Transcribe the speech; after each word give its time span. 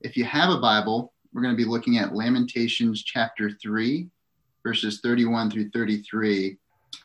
If 0.00 0.16
you 0.16 0.24
have 0.24 0.50
a 0.50 0.58
Bible, 0.58 1.12
we're 1.32 1.42
going 1.42 1.56
to 1.56 1.62
be 1.62 1.68
looking 1.68 1.98
at 1.98 2.14
Lamentations 2.14 3.02
chapter 3.02 3.50
3, 3.50 4.08
verses 4.62 5.00
31 5.00 5.50
through 5.50 5.70
33. 5.70 6.56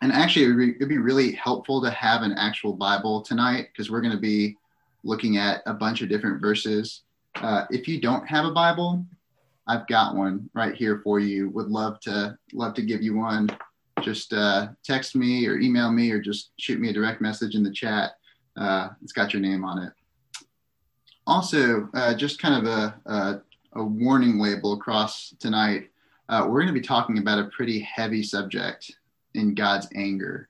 And 0.01 0.11
actually, 0.11 0.45
it 0.45 0.79
would 0.79 0.89
be, 0.89 0.97
really 0.97 1.31
helpful 1.33 1.81
to 1.81 1.91
have 1.91 2.21
an 2.21 2.33
actual 2.33 2.73
Bible 2.73 3.21
tonight 3.21 3.69
because 3.71 3.89
we're 3.89 4.01
going 4.01 4.13
to 4.13 4.19
be 4.19 4.57
looking 5.03 5.37
at 5.37 5.61
a 5.65 5.73
bunch 5.73 6.01
of 6.01 6.09
different 6.09 6.41
verses. 6.41 7.03
Uh, 7.35 7.65
if 7.69 7.87
you 7.87 8.01
don't 8.01 8.27
have 8.27 8.45
a 8.45 8.51
Bible, 8.51 9.05
I've 9.67 9.87
got 9.87 10.15
one 10.15 10.49
right 10.53 10.75
here 10.75 11.01
for 11.03 11.19
you. 11.19 11.49
Would 11.51 11.67
love 11.67 11.99
to 12.01 12.37
love 12.51 12.73
to 12.75 12.81
give 12.81 13.01
you 13.01 13.15
one. 13.15 13.49
Just 14.01 14.33
uh, 14.33 14.69
text 14.83 15.15
me 15.15 15.47
or 15.47 15.59
email 15.59 15.91
me 15.91 16.11
or 16.11 16.19
just 16.19 16.51
shoot 16.57 16.79
me 16.79 16.89
a 16.89 16.93
direct 16.93 17.21
message 17.21 17.55
in 17.55 17.63
the 17.63 17.71
chat. 17.71 18.11
Uh, 18.57 18.89
it's 19.01 19.13
got 19.13 19.33
your 19.33 19.41
name 19.41 19.63
on 19.63 19.79
it. 19.79 19.93
Also, 21.27 21.89
uh, 21.93 22.13
just 22.13 22.41
kind 22.41 22.65
of 22.65 22.73
a, 22.73 22.99
a, 23.05 23.41
a, 23.73 23.83
warning 23.83 24.39
label 24.39 24.73
across 24.73 25.33
tonight. 25.39 25.89
Uh, 26.29 26.45
we're 26.47 26.61
going 26.61 26.73
to 26.73 26.79
be 26.79 26.85
talking 26.85 27.19
about 27.19 27.39
a 27.39 27.49
pretty 27.49 27.79
heavy 27.79 28.23
subject 28.23 28.95
in 29.35 29.53
God's 29.53 29.87
anger. 29.95 30.49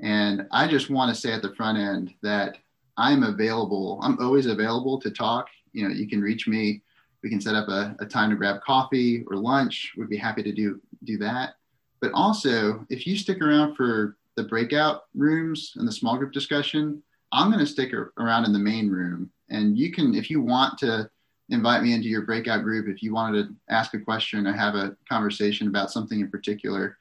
And 0.00 0.46
I 0.52 0.68
just 0.68 0.90
want 0.90 1.14
to 1.14 1.20
say 1.20 1.32
at 1.32 1.42
the 1.42 1.54
front 1.54 1.78
end 1.78 2.14
that 2.22 2.58
I'm 2.96 3.22
available. 3.22 3.98
I'm 4.02 4.18
always 4.20 4.46
available 4.46 5.00
to 5.00 5.10
talk. 5.10 5.48
You 5.72 5.88
know, 5.88 5.94
you 5.94 6.08
can 6.08 6.20
reach 6.20 6.46
me. 6.46 6.82
We 7.22 7.30
can 7.30 7.40
set 7.40 7.54
up 7.54 7.68
a, 7.68 7.96
a 8.00 8.06
time 8.06 8.30
to 8.30 8.36
grab 8.36 8.60
coffee 8.60 9.24
or 9.28 9.36
lunch. 9.36 9.92
We'd 9.96 10.10
be 10.10 10.16
happy 10.16 10.42
to 10.42 10.52
do 10.52 10.80
do 11.04 11.16
that. 11.18 11.54
But 12.00 12.12
also, 12.12 12.84
if 12.90 13.06
you 13.06 13.16
stick 13.16 13.40
around 13.40 13.76
for 13.76 14.16
the 14.36 14.44
breakout 14.44 15.04
rooms 15.14 15.72
and 15.76 15.88
the 15.88 15.92
small 15.92 16.18
group 16.18 16.32
discussion, 16.32 17.02
I'm 17.34 17.50
going 17.50 17.64
to 17.64 17.70
stick 17.70 17.92
around 17.92 18.44
in 18.44 18.52
the 18.52 18.58
main 18.58 18.88
room. 18.88 19.30
And 19.50 19.76
you 19.76 19.92
can, 19.92 20.14
if 20.14 20.30
you 20.30 20.40
want 20.40 20.78
to 20.78 21.10
invite 21.50 21.82
me 21.82 21.92
into 21.92 22.08
your 22.08 22.22
breakout 22.22 22.62
group, 22.62 22.88
if 22.88 23.02
you 23.02 23.12
wanted 23.12 23.48
to 23.48 23.54
ask 23.68 23.92
a 23.94 23.98
question 23.98 24.46
or 24.46 24.52
have 24.52 24.74
a 24.74 24.96
conversation 25.08 25.68
about 25.68 25.90
something 25.90 26.20
in 26.20 26.30
particular, 26.30 26.96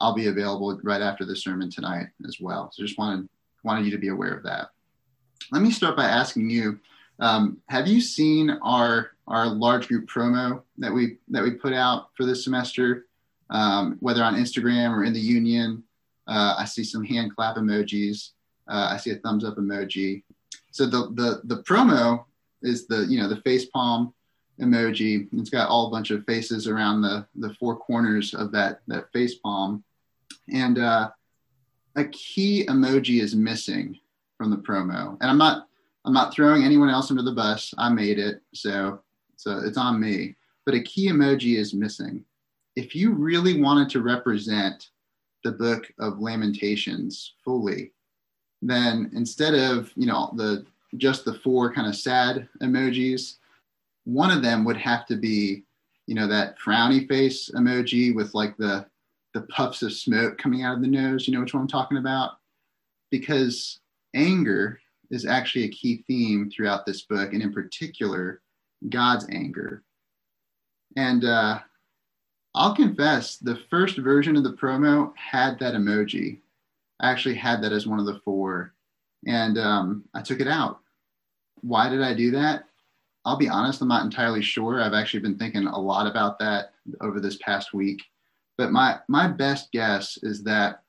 I'll 0.00 0.14
be 0.14 0.28
available 0.28 0.78
right 0.82 1.02
after 1.02 1.24
the 1.24 1.36
sermon 1.36 1.70
tonight 1.70 2.06
as 2.26 2.38
well. 2.40 2.70
So 2.72 2.82
just 2.82 2.98
wanted 2.98 3.28
wanted 3.62 3.84
you 3.84 3.90
to 3.90 3.98
be 3.98 4.08
aware 4.08 4.32
of 4.32 4.42
that. 4.44 4.70
Let 5.52 5.60
me 5.60 5.70
start 5.70 5.96
by 5.96 6.04
asking 6.06 6.48
you: 6.48 6.78
um, 7.18 7.58
Have 7.68 7.86
you 7.86 8.00
seen 8.00 8.50
our 8.62 9.10
our 9.28 9.46
large 9.48 9.88
group 9.88 10.08
promo 10.08 10.62
that 10.78 10.92
we 10.92 11.18
that 11.28 11.42
we 11.42 11.50
put 11.50 11.74
out 11.74 12.08
for 12.16 12.24
this 12.24 12.44
semester, 12.44 13.06
um, 13.50 13.98
whether 14.00 14.22
on 14.22 14.36
Instagram 14.36 14.96
or 14.96 15.04
in 15.04 15.12
the 15.12 15.20
Union? 15.20 15.82
Uh, 16.26 16.54
I 16.58 16.64
see 16.64 16.82
some 16.82 17.04
hand 17.04 17.36
clap 17.36 17.56
emojis. 17.56 18.30
Uh, 18.68 18.90
I 18.92 18.96
see 18.96 19.10
a 19.10 19.16
thumbs 19.16 19.44
up 19.44 19.56
emoji. 19.56 20.22
So 20.70 20.86
the 20.86 21.10
the 21.14 21.40
the 21.44 21.62
promo 21.62 22.24
is 22.62 22.86
the 22.86 23.06
you 23.08 23.20
know 23.20 23.28
the 23.28 23.40
face 23.42 23.66
palm 23.66 24.12
emoji. 24.60 25.28
It's 25.32 25.50
got 25.50 25.68
all 25.68 25.86
a 25.86 25.90
bunch 25.90 26.10
of 26.10 26.24
faces 26.24 26.68
around 26.68 27.02
the 27.02 27.26
the 27.36 27.54
four 27.54 27.76
corners 27.76 28.34
of 28.34 28.52
that 28.52 28.80
that 28.88 29.12
face 29.12 29.36
palm, 29.36 29.84
and 30.52 30.78
uh, 30.78 31.10
a 31.96 32.04
key 32.04 32.66
emoji 32.66 33.20
is 33.20 33.34
missing 33.34 33.98
from 34.36 34.50
the 34.50 34.56
promo. 34.56 35.16
And 35.20 35.30
I'm 35.30 35.38
not 35.38 35.68
I'm 36.04 36.12
not 36.12 36.32
throwing 36.32 36.64
anyone 36.64 36.88
else 36.88 37.10
under 37.10 37.22
the 37.22 37.32
bus. 37.32 37.74
I 37.78 37.88
made 37.88 38.18
it, 38.18 38.42
so 38.54 39.00
so 39.36 39.58
it's 39.58 39.78
on 39.78 40.00
me. 40.00 40.36
But 40.64 40.74
a 40.74 40.82
key 40.82 41.08
emoji 41.08 41.56
is 41.56 41.74
missing. 41.74 42.24
If 42.74 42.94
you 42.94 43.12
really 43.12 43.60
wanted 43.60 43.88
to 43.90 44.02
represent 44.02 44.90
the 45.44 45.52
book 45.52 45.90
of 45.98 46.20
Lamentations 46.20 47.34
fully, 47.44 47.92
then 48.70 49.10
instead 49.14 49.54
of 49.54 49.90
you 49.96 50.06
know 50.06 50.32
the 50.36 50.64
just 50.96 51.24
the 51.24 51.34
four 51.34 51.72
kind 51.72 51.86
of 51.86 51.96
sad 51.96 52.48
emojis, 52.62 53.36
one 54.04 54.30
of 54.30 54.42
them 54.42 54.64
would 54.64 54.76
have 54.76 55.06
to 55.06 55.16
be 55.16 55.64
you 56.06 56.14
know 56.14 56.26
that 56.26 56.58
frowny 56.58 57.06
face 57.08 57.50
emoji 57.54 58.14
with 58.14 58.34
like 58.34 58.56
the 58.56 58.86
the 59.34 59.42
puffs 59.42 59.82
of 59.82 59.92
smoke 59.92 60.38
coming 60.38 60.62
out 60.62 60.74
of 60.74 60.80
the 60.80 60.88
nose. 60.88 61.26
You 61.26 61.34
know 61.34 61.40
which 61.40 61.52
one 61.52 61.62
I'm 61.62 61.68
talking 61.68 61.98
about? 61.98 62.38
Because 63.10 63.80
anger 64.14 64.80
is 65.10 65.26
actually 65.26 65.64
a 65.64 65.68
key 65.68 66.04
theme 66.06 66.50
throughout 66.50 66.86
this 66.86 67.02
book, 67.02 67.32
and 67.32 67.42
in 67.42 67.52
particular, 67.52 68.40
God's 68.88 69.26
anger. 69.30 69.82
And 70.96 71.24
uh, 71.24 71.60
I'll 72.54 72.74
confess, 72.74 73.36
the 73.36 73.60
first 73.68 73.98
version 73.98 74.36
of 74.36 74.42
the 74.42 74.54
promo 74.54 75.12
had 75.16 75.58
that 75.58 75.74
emoji. 75.74 76.38
I 77.00 77.10
actually 77.10 77.34
had 77.34 77.62
that 77.62 77.72
as 77.72 77.86
one 77.86 77.98
of 77.98 78.06
the 78.06 78.20
four, 78.24 78.72
and 79.26 79.58
um, 79.58 80.04
I 80.14 80.22
took 80.22 80.40
it 80.40 80.48
out. 80.48 80.80
Why 81.60 81.88
did 81.88 82.02
I 82.02 82.14
do 82.14 82.30
that? 82.32 82.64
I'll 83.24 83.36
be 83.36 83.48
honest, 83.48 83.80
I'm 83.80 83.88
not 83.88 84.04
entirely 84.04 84.42
sure. 84.42 84.80
I've 84.80 84.94
actually 84.94 85.20
been 85.20 85.36
thinking 85.36 85.66
a 85.66 85.78
lot 85.78 86.06
about 86.06 86.38
that 86.38 86.72
over 87.00 87.20
this 87.20 87.36
past 87.38 87.74
week. 87.74 88.02
But 88.56 88.72
my 88.72 89.00
my 89.08 89.26
best 89.26 89.72
guess 89.72 90.18
is 90.22 90.42
that, 90.44 90.82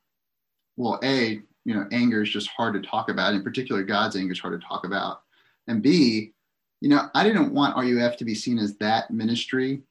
well, 0.77 0.99
a 1.03 1.41
you 1.65 1.73
know, 1.73 1.85
anger 1.91 2.21
is 2.21 2.29
just 2.29 2.47
hard 2.47 2.73
to 2.75 2.89
talk 2.89 3.09
about. 3.09 3.33
In 3.33 3.43
particular, 3.43 3.83
God's 3.83 4.15
anger 4.15 4.31
is 4.31 4.39
hard 4.39 4.59
to 4.59 4.65
talk 4.65 4.85
about. 4.85 5.23
And 5.67 5.83
B, 5.83 6.31
you 6.79 6.87
know, 6.87 7.09
I 7.13 7.23
didn't 7.25 7.53
want 7.53 7.75
RUF 7.75 8.15
to 8.17 8.25
be 8.25 8.35
seen 8.35 8.57
as 8.57 8.77
that 8.77 9.11
ministry, 9.11 9.81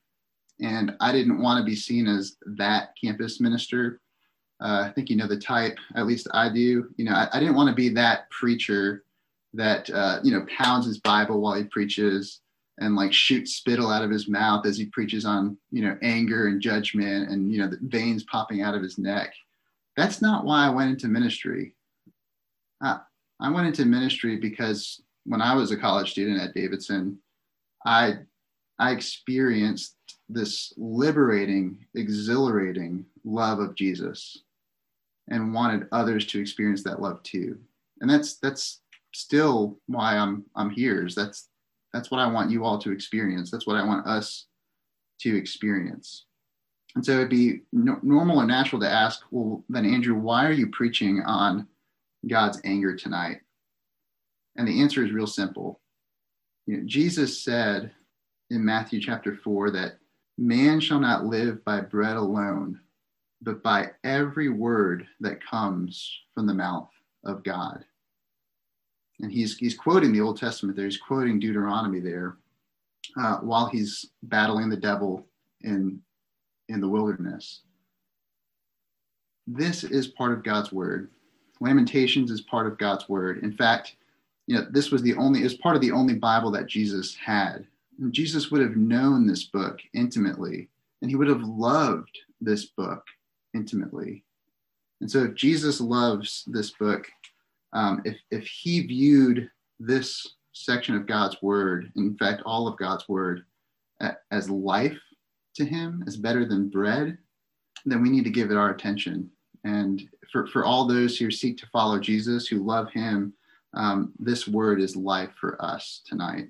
and 0.58 0.96
I 1.00 1.12
didn't 1.12 1.42
want 1.42 1.58
to 1.58 1.64
be 1.64 1.76
seen 1.76 2.06
as 2.06 2.36
that 2.46 2.94
campus 2.98 3.40
minister. 3.40 4.00
Uh, 4.60 4.86
I 4.86 4.92
think 4.92 5.10
you 5.10 5.16
know 5.16 5.26
the 5.26 5.38
type, 5.38 5.76
at 5.94 6.06
least 6.06 6.28
I 6.32 6.48
do. 6.48 6.88
You 6.96 7.04
know, 7.04 7.12
I, 7.12 7.28
I 7.32 7.40
didn't 7.40 7.56
want 7.56 7.68
to 7.68 7.74
be 7.74 7.90
that 7.90 8.30
preacher 8.30 9.04
that 9.54 9.88
uh, 9.90 10.20
you 10.22 10.32
know 10.32 10.46
pounds 10.46 10.86
his 10.86 10.98
Bible 10.98 11.40
while 11.40 11.54
he 11.54 11.64
preaches 11.64 12.40
and 12.78 12.94
like 12.94 13.12
shoots 13.12 13.54
spittle 13.54 13.90
out 13.90 14.04
of 14.04 14.10
his 14.10 14.28
mouth 14.28 14.66
as 14.66 14.76
he 14.76 14.86
preaches 14.86 15.24
on 15.24 15.56
you 15.70 15.82
know 15.82 15.96
anger 16.02 16.48
and 16.48 16.60
judgment 16.60 17.30
and 17.30 17.52
you 17.52 17.58
know 17.58 17.68
the 17.68 17.78
veins 17.82 18.24
popping 18.24 18.62
out 18.62 18.74
of 18.74 18.82
his 18.82 18.98
neck 18.98 19.32
that's 19.96 20.20
not 20.20 20.44
why 20.44 20.66
I 20.66 20.70
went 20.70 20.90
into 20.90 21.08
ministry. 21.08 21.72
I 23.40 23.50
went 23.50 23.66
into 23.66 23.86
ministry 23.86 24.36
because 24.36 25.02
when 25.24 25.40
I 25.40 25.54
was 25.54 25.70
a 25.70 25.76
college 25.76 26.10
student 26.10 26.40
at 26.40 26.54
Davidson, 26.54 27.18
I 27.84 28.18
I 28.78 28.92
experienced 28.92 29.96
this 30.28 30.72
liberating, 30.76 31.86
exhilarating 31.94 33.06
love 33.24 33.58
of 33.58 33.74
Jesus 33.74 34.42
and 35.28 35.54
wanted 35.54 35.88
others 35.92 36.26
to 36.26 36.40
experience 36.40 36.82
that 36.84 37.02
love 37.02 37.22
too. 37.22 37.58
And 38.00 38.10
that's 38.10 38.36
that's 38.36 38.82
still 39.12 39.78
why 39.86 40.16
I'm 40.16 40.44
I'm 40.54 40.70
here. 40.70 41.06
Is 41.06 41.14
that's 41.14 41.48
that's 41.92 42.10
what 42.10 42.20
I 42.20 42.30
want 42.30 42.50
you 42.50 42.64
all 42.64 42.78
to 42.78 42.92
experience. 42.92 43.50
That's 43.50 43.66
what 43.66 43.76
I 43.76 43.84
want 43.84 44.06
us 44.06 44.46
to 45.20 45.36
experience. 45.36 46.26
And 46.94 47.04
so 47.04 47.12
it'd 47.12 47.28
be 47.28 47.60
no, 47.72 47.98
normal 48.02 48.38
or 48.38 48.46
natural 48.46 48.80
to 48.80 48.90
ask, 48.90 49.22
well, 49.30 49.62
then, 49.68 49.84
Andrew, 49.84 50.14
why 50.14 50.46
are 50.46 50.52
you 50.52 50.68
preaching 50.68 51.22
on 51.26 51.68
God's 52.26 52.60
anger 52.64 52.96
tonight? 52.96 53.40
And 54.56 54.66
the 54.66 54.80
answer 54.80 55.04
is 55.04 55.12
real 55.12 55.26
simple. 55.26 55.80
You 56.66 56.78
know, 56.78 56.82
Jesus 56.86 57.42
said 57.42 57.92
in 58.50 58.64
Matthew 58.64 59.00
chapter 59.00 59.36
4 59.36 59.70
that 59.72 59.98
man 60.38 60.80
shall 60.80 60.98
not 60.98 61.26
live 61.26 61.62
by 61.64 61.82
bread 61.82 62.16
alone, 62.16 62.80
but 63.42 63.62
by 63.62 63.90
every 64.04 64.48
word 64.48 65.06
that 65.20 65.44
comes 65.44 66.20
from 66.34 66.46
the 66.46 66.54
mouth 66.54 66.90
of 67.24 67.42
God. 67.42 67.84
And 69.20 69.32
he's, 69.32 69.56
he's 69.56 69.76
quoting 69.76 70.12
the 70.12 70.20
Old 70.20 70.38
Testament 70.38 70.76
there, 70.76 70.84
he's 70.84 70.98
quoting 70.98 71.38
Deuteronomy 71.38 72.00
there 72.00 72.36
uh, 73.20 73.38
while 73.38 73.66
he's 73.66 74.06
battling 74.22 74.68
the 74.68 74.76
devil 74.76 75.26
in 75.62 76.00
in 76.68 76.80
the 76.80 76.88
wilderness. 76.88 77.60
This 79.46 79.84
is 79.84 80.08
part 80.08 80.32
of 80.32 80.42
God's 80.42 80.72
word. 80.72 81.10
Lamentations 81.60 82.30
is 82.30 82.40
part 82.40 82.66
of 82.66 82.78
God's 82.78 83.08
word. 83.08 83.42
In 83.44 83.52
fact, 83.52 83.96
you 84.46 84.56
know, 84.56 84.66
this 84.70 84.90
was 84.90 85.02
the 85.02 85.14
only 85.14 85.42
is 85.42 85.54
part 85.54 85.76
of 85.76 85.82
the 85.82 85.92
only 85.92 86.14
Bible 86.14 86.50
that 86.52 86.66
Jesus 86.66 87.14
had. 87.14 87.66
And 87.98 88.12
Jesus 88.12 88.50
would 88.50 88.60
have 88.60 88.76
known 88.76 89.26
this 89.26 89.44
book 89.44 89.80
intimately, 89.94 90.68
and 91.00 91.10
he 91.10 91.16
would 91.16 91.28
have 91.28 91.42
loved 91.42 92.18
this 92.40 92.66
book 92.66 93.04
intimately. 93.56 94.24
And 95.00 95.10
so, 95.10 95.24
if 95.24 95.34
Jesus 95.34 95.80
loves 95.80 96.44
this 96.46 96.70
book, 96.70 97.06
um, 97.72 98.02
if 98.04 98.16
if 98.30 98.46
he 98.46 98.86
viewed 98.86 99.50
this 99.80 100.34
section 100.52 100.94
of 100.94 101.06
God's 101.06 101.36
word, 101.42 101.92
in 101.96 102.16
fact, 102.16 102.42
all 102.46 102.66
of 102.66 102.78
God's 102.78 103.08
word, 103.08 103.44
as 104.30 104.50
life 104.50 104.98
to 105.54 105.64
him 105.64 106.04
as 106.06 106.16
better 106.16 106.44
than 106.44 106.68
bread, 106.68 107.18
then 107.84 108.02
we 108.02 108.10
need 108.10 108.24
to 108.24 108.30
give 108.30 108.50
it 108.50 108.56
our 108.56 108.70
attention. 108.70 109.30
And 109.64 110.02
for, 110.30 110.46
for 110.48 110.64
all 110.64 110.86
those 110.86 111.18
who 111.18 111.30
seek 111.30 111.56
to 111.58 111.66
follow 111.72 111.98
Jesus, 111.98 112.46
who 112.46 112.64
love 112.64 112.90
him, 112.90 113.32
um, 113.74 114.12
this 114.18 114.46
word 114.46 114.80
is 114.80 114.96
life 114.96 115.30
for 115.40 115.62
us 115.62 116.02
tonight. 116.06 116.48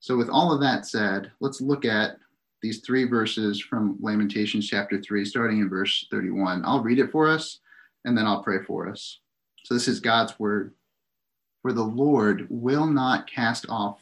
So, 0.00 0.16
with 0.16 0.28
all 0.28 0.52
of 0.52 0.60
that 0.60 0.86
said, 0.86 1.30
let's 1.40 1.60
look 1.60 1.84
at 1.84 2.16
these 2.62 2.80
three 2.80 3.04
verses 3.04 3.60
from 3.60 3.98
Lamentations 4.00 4.68
chapter 4.68 5.00
3, 5.00 5.24
starting 5.24 5.58
in 5.58 5.68
verse 5.68 6.06
31. 6.10 6.62
I'll 6.64 6.82
read 6.82 7.00
it 7.00 7.10
for 7.10 7.28
us 7.28 7.58
and 8.04 8.16
then 8.16 8.26
I'll 8.26 8.42
pray 8.42 8.62
for 8.64 8.88
us. 8.88 9.18
So, 9.64 9.74
this 9.74 9.88
is 9.88 10.00
God's 10.00 10.38
word. 10.38 10.74
For 11.62 11.72
the 11.72 11.82
Lord 11.82 12.46
will 12.50 12.86
not 12.86 13.30
cast 13.30 13.66
off 13.68 14.00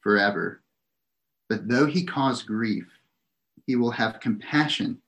forever 0.00 0.62
But 1.48 1.68
though 1.68 1.86
he 1.86 2.04
cause 2.04 2.42
grief, 2.42 2.86
he 3.66 3.76
will 3.76 3.90
have 3.90 4.20
compassion 4.20 5.00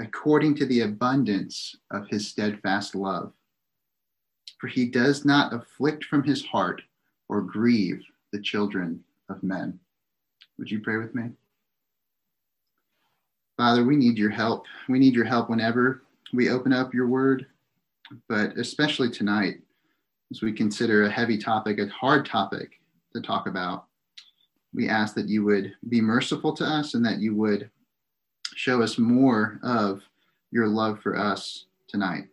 according 0.00 0.54
to 0.56 0.66
the 0.66 0.80
abundance 0.80 1.76
of 1.90 2.08
his 2.08 2.28
steadfast 2.28 2.94
love. 2.94 3.32
For 4.58 4.68
he 4.68 4.86
does 4.86 5.24
not 5.24 5.52
afflict 5.52 6.04
from 6.04 6.22
his 6.22 6.44
heart 6.46 6.82
or 7.28 7.42
grieve 7.42 8.02
the 8.32 8.40
children 8.40 9.04
of 9.28 9.42
men. 9.42 9.78
Would 10.58 10.70
you 10.70 10.80
pray 10.80 10.96
with 10.96 11.14
me? 11.14 11.30
Father, 13.60 13.84
we 13.84 13.94
need 13.94 14.16
your 14.16 14.30
help. 14.30 14.64
We 14.88 14.98
need 14.98 15.14
your 15.14 15.26
help 15.26 15.50
whenever 15.50 16.02
we 16.32 16.48
open 16.48 16.72
up 16.72 16.94
your 16.94 17.08
word, 17.08 17.44
but 18.26 18.56
especially 18.56 19.10
tonight 19.10 19.56
as 20.30 20.40
we 20.40 20.50
consider 20.50 21.02
a 21.02 21.10
heavy 21.10 21.36
topic, 21.36 21.78
a 21.78 21.86
hard 21.88 22.24
topic 22.24 22.80
to 23.12 23.20
talk 23.20 23.46
about. 23.46 23.84
We 24.72 24.88
ask 24.88 25.14
that 25.14 25.28
you 25.28 25.44
would 25.44 25.74
be 25.90 26.00
merciful 26.00 26.54
to 26.54 26.64
us 26.64 26.94
and 26.94 27.04
that 27.04 27.18
you 27.18 27.34
would 27.34 27.68
show 28.54 28.80
us 28.80 28.96
more 28.96 29.60
of 29.62 30.00
your 30.50 30.66
love 30.66 31.00
for 31.02 31.18
us 31.18 31.66
tonight. 31.86 32.28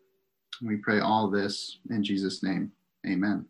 We 0.64 0.78
pray 0.78 1.02
all 1.02 1.30
this 1.30 1.80
in 1.90 2.06
Jesus' 2.06 2.42
name. 2.42 2.72
Amen. 3.06 3.46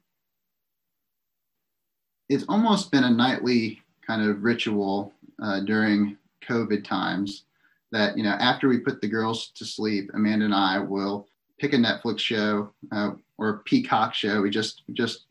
It's 2.28 2.46
almost 2.50 2.90
been 2.90 3.04
a 3.04 3.12
nightly 3.12 3.84
kind 4.02 4.28
of 4.28 4.44
ritual 4.44 5.14
uh, 5.40 5.60
during 5.60 6.18
COVID 6.42 6.84
times 6.84 7.44
that, 7.92 8.18
you 8.18 8.24
know, 8.24 8.32
after 8.32 8.68
we 8.68 8.80
put 8.80 9.02
the 9.02 9.08
girls 9.08 9.52
to 9.56 9.66
sleep, 9.66 10.10
Amanda 10.14 10.46
and 10.46 10.54
I 10.54 10.80
will 10.80 11.28
pick 11.60 11.74
a 11.74 11.78
Netflix 11.78 12.20
show 12.20 12.72
uh, 12.92 13.12
or 13.38 13.50
a 13.50 13.60
Peacock 13.60 14.14
show. 14.14 14.42
We 14.42 14.50
just 14.50 14.84
just 14.94 15.26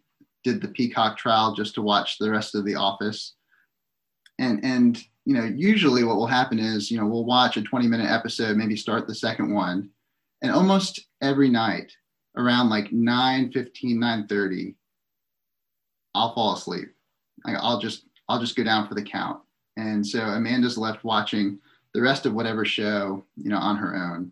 did 0.44 0.60
the 0.60 0.68
Peacock 0.68 1.18
trial 1.18 1.54
just 1.54 1.74
to 1.74 1.82
watch 1.82 2.18
the 2.18 2.30
rest 2.30 2.54
of 2.54 2.64
The 2.64 2.74
Office. 2.74 3.34
And 4.38 4.64
and 4.64 5.02
you 5.24 5.34
know, 5.34 5.44
usually 5.44 6.04
what 6.04 6.16
will 6.16 6.26
happen 6.26 6.58
is, 6.58 6.90
you 6.90 6.98
know, 6.98 7.06
we'll 7.06 7.24
watch 7.24 7.56
a 7.56 7.62
20 7.62 7.88
minute 7.88 8.08
episode, 8.08 8.56
maybe 8.56 8.76
start 8.76 9.06
the 9.06 9.14
second 9.14 9.52
one. 9.52 9.90
And 10.42 10.52
almost 10.52 11.00
every 11.20 11.48
night 11.48 11.90
around 12.36 12.70
like 12.70 12.92
9 12.92 13.50
15, 13.50 13.98
9 13.98 14.26
30, 14.28 14.74
I'll 16.14 16.34
fall 16.34 16.54
asleep. 16.54 16.88
I'll 17.44 17.80
just 17.80 18.04
I'll 18.28 18.40
just 18.40 18.56
go 18.56 18.64
down 18.64 18.88
for 18.88 18.94
the 18.94 19.02
count. 19.02 19.40
And 19.76 20.06
so 20.06 20.20
Amanda's 20.20 20.78
left 20.78 21.04
watching 21.04 21.58
the 21.96 22.02
rest 22.02 22.26
of 22.26 22.34
whatever 22.34 22.66
show, 22.66 23.24
you 23.36 23.48
know, 23.48 23.56
on 23.56 23.76
her 23.76 23.96
own. 23.96 24.30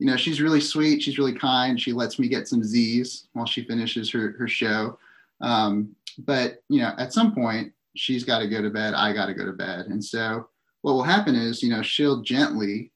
You 0.00 0.06
know, 0.08 0.16
she's 0.16 0.40
really 0.40 0.60
sweet. 0.60 1.00
She's 1.00 1.16
really 1.16 1.32
kind. 1.32 1.80
She 1.80 1.92
lets 1.92 2.18
me 2.18 2.26
get 2.26 2.48
some 2.48 2.64
Z's 2.64 3.28
while 3.34 3.46
she 3.46 3.62
finishes 3.62 4.10
her, 4.10 4.34
her 4.36 4.48
show. 4.48 4.98
Um, 5.40 5.94
but, 6.18 6.60
you 6.68 6.80
know, 6.80 6.92
at 6.98 7.12
some 7.12 7.32
point, 7.32 7.72
she's 7.94 8.24
got 8.24 8.40
to 8.40 8.48
go 8.48 8.60
to 8.60 8.68
bed, 8.68 8.94
I 8.94 9.12
got 9.12 9.26
to 9.26 9.34
go 9.34 9.46
to 9.46 9.52
bed. 9.52 9.86
And 9.86 10.04
so 10.04 10.48
what 10.80 10.94
will 10.94 11.04
happen 11.04 11.36
is, 11.36 11.62
you 11.62 11.70
know, 11.70 11.82
she'll 11.82 12.20
gently 12.20 12.90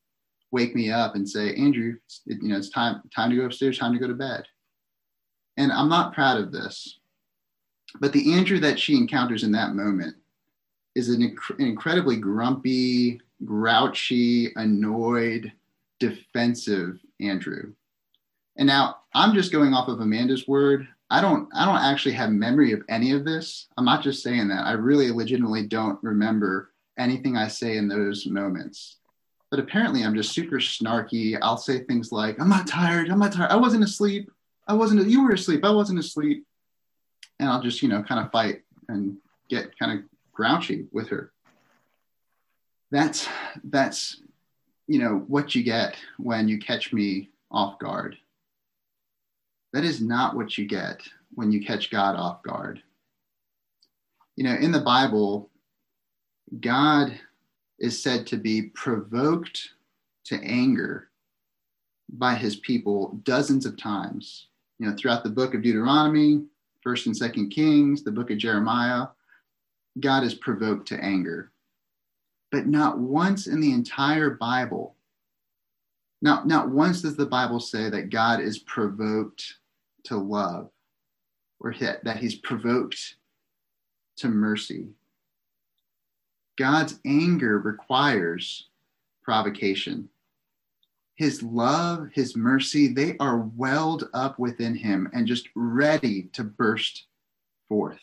wake 0.50 0.74
me 0.74 0.90
up 0.90 1.14
and 1.14 1.28
say, 1.28 1.54
Andrew, 1.54 1.94
it, 2.26 2.42
you 2.42 2.48
know, 2.48 2.56
it's 2.56 2.70
time, 2.70 3.02
time 3.14 3.30
to 3.30 3.36
go 3.36 3.44
upstairs, 3.44 3.78
time 3.78 3.92
to 3.92 4.00
go 4.00 4.08
to 4.08 4.14
bed. 4.14 4.44
And 5.58 5.70
I'm 5.70 5.88
not 5.88 6.12
proud 6.12 6.40
of 6.40 6.50
this. 6.50 6.98
But 8.00 8.12
the 8.12 8.34
Andrew 8.34 8.58
that 8.58 8.80
she 8.80 8.96
encounters 8.96 9.44
in 9.44 9.52
that 9.52 9.76
moment 9.76 10.16
is 10.96 11.10
an, 11.10 11.20
inc- 11.20 11.58
an 11.58 11.66
incredibly 11.66 12.16
grumpy, 12.16 13.20
grouchy, 13.44 14.50
annoyed, 14.56 15.52
defensive 16.00 16.98
Andrew. 17.20 17.75
And 18.56 18.66
now 18.66 18.96
I'm 19.14 19.34
just 19.34 19.52
going 19.52 19.75
off 19.75 19.88
of 19.88 20.00
Amanda's 20.00 20.48
word. 20.48 20.88
I 21.10 21.20
don't 21.20 21.48
I 21.54 21.64
don't 21.66 21.76
actually 21.76 22.14
have 22.14 22.31
memory 22.31 22.72
of 22.72 22.82
any 22.88 23.12
of 23.12 23.25
this. 23.25 23.69
I'm 23.76 23.84
not 23.84 24.02
just 24.02 24.22
saying 24.22 24.48
that. 24.48 24.66
I 24.66 24.72
really 24.72 25.12
legitimately 25.12 25.66
don't 25.66 26.02
remember 26.02 26.72
anything 26.99 27.37
I 27.37 27.49
say 27.49 27.76
in 27.76 27.88
those 27.88 28.26
moments. 28.26 28.96
But 29.50 29.60
apparently 29.60 30.02
I'm 30.02 30.14
just 30.14 30.32
super 30.32 30.56
snarky. 30.56 31.38
I'll 31.40 31.58
say 31.58 31.84
things 31.84 32.10
like, 32.10 32.40
I'm 32.40 32.49
not 32.49 32.66
tired, 32.66 33.10
I'm 33.10 33.20
not 33.20 33.32
tired. 33.32 33.52
I 33.52 33.56
wasn't 33.56 33.84
asleep. 33.84 34.31
I 34.66 34.72
wasn't 34.72 35.06
you 35.06 35.25
were 35.25 35.34
asleep. 35.34 35.64
I 35.64 35.70
wasn't 35.70 35.99
asleep. 35.99 36.44
And 37.38 37.50
I'll 37.50 37.62
just, 37.62 37.82
you 37.82 37.88
know, 37.88 38.02
kind 38.02 38.25
of 38.25 38.32
fight 38.32 38.62
and 38.88 39.19
get 39.49 39.78
kind 39.78 39.99
of 39.99 40.04
grouchy 40.36 40.86
with 40.92 41.08
her. 41.08 41.32
That's 42.90 43.28
that's 43.64 44.20
you 44.86 45.00
know 45.00 45.24
what 45.26 45.54
you 45.54 45.64
get 45.64 45.96
when 46.18 46.46
you 46.46 46.58
catch 46.58 46.92
me 46.92 47.30
off 47.50 47.78
guard 47.78 48.16
that 49.76 49.84
is 49.84 50.00
not 50.00 50.34
what 50.34 50.56
you 50.56 50.64
get 50.64 51.02
when 51.34 51.52
you 51.52 51.62
catch 51.62 51.90
God 51.90 52.16
off 52.16 52.42
guard. 52.42 52.82
You 54.34 54.44
know, 54.44 54.54
in 54.54 54.72
the 54.72 54.80
Bible, 54.80 55.50
God 56.60 57.20
is 57.78 58.02
said 58.02 58.26
to 58.28 58.38
be 58.38 58.70
provoked 58.74 59.68
to 60.24 60.42
anger 60.42 61.08
by 62.08 62.36
his 62.36 62.56
people 62.56 63.20
dozens 63.22 63.66
of 63.66 63.76
times. 63.76 64.46
You 64.78 64.88
know, 64.88 64.96
throughout 64.96 65.24
the 65.24 65.28
book 65.28 65.52
of 65.54 65.60
Deuteronomy, 65.60 66.44
First 66.82 67.04
and 67.04 67.14
Second 67.14 67.50
Kings, 67.50 68.02
the 68.02 68.12
book 68.12 68.30
of 68.30 68.38
Jeremiah, 68.38 69.08
God 70.00 70.25
is 70.25 70.34
provoked 70.34 70.88
to 70.88 71.02
anger. 71.02 71.50
But 72.52 72.66
not 72.66 72.98
once 72.98 73.46
in 73.46 73.60
the 73.60 73.72
entire 73.72 74.31
Bible, 74.31 74.94
not, 76.22 76.46
not 76.46 76.70
once 76.70 77.02
does 77.02 77.16
the 77.16 77.26
Bible 77.26 77.60
say 77.60 77.90
that 77.90 78.10
God 78.10 78.40
is 78.40 78.58
provoked 78.60 79.56
to 80.04 80.16
love 80.16 80.70
or 81.60 81.75
that 81.81 82.19
he's 82.19 82.37
provoked 82.37 83.16
to 84.16 84.28
mercy. 84.28 84.87
God's 86.56 86.99
anger 87.04 87.58
requires 87.58 88.69
provocation. 89.22 90.08
His 91.16 91.42
love, 91.42 92.08
his 92.12 92.37
mercy, 92.37 92.88
they 92.88 93.16
are 93.19 93.38
welled 93.56 94.08
up 94.14 94.38
within 94.38 94.75
him 94.75 95.08
and 95.12 95.26
just 95.26 95.49
ready 95.54 96.25
to 96.34 96.44
burst 96.44 97.04
forth. 97.69 98.00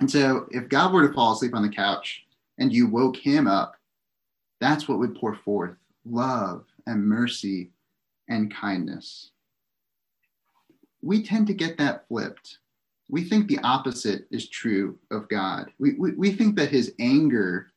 And 0.00 0.10
so, 0.10 0.46
if 0.50 0.68
God 0.68 0.92
were 0.92 1.06
to 1.06 1.14
fall 1.14 1.32
asleep 1.32 1.54
on 1.54 1.62
the 1.62 1.68
couch 1.68 2.24
and 2.58 2.72
you 2.72 2.86
woke 2.86 3.16
him 3.16 3.46
up, 3.46 3.76
that's 4.60 4.88
what 4.88 4.98
would 4.98 5.14
pour 5.14 5.34
forth 5.34 5.76
love 6.04 6.64
and 6.86 7.04
mercy 7.04 7.70
and 8.28 8.54
kindness 8.54 9.30
we 11.06 11.22
tend 11.22 11.46
to 11.46 11.54
get 11.54 11.78
that 11.78 12.06
flipped. 12.08 12.58
We 13.08 13.22
think 13.22 13.46
the 13.46 13.60
opposite 13.60 14.26
is 14.30 14.48
true 14.48 14.98
of 15.10 15.28
God. 15.28 15.70
We, 15.78 15.94
we, 15.94 16.12
we 16.12 16.32
think 16.32 16.56
that 16.56 16.70
his 16.70 16.92
anger 16.98 17.72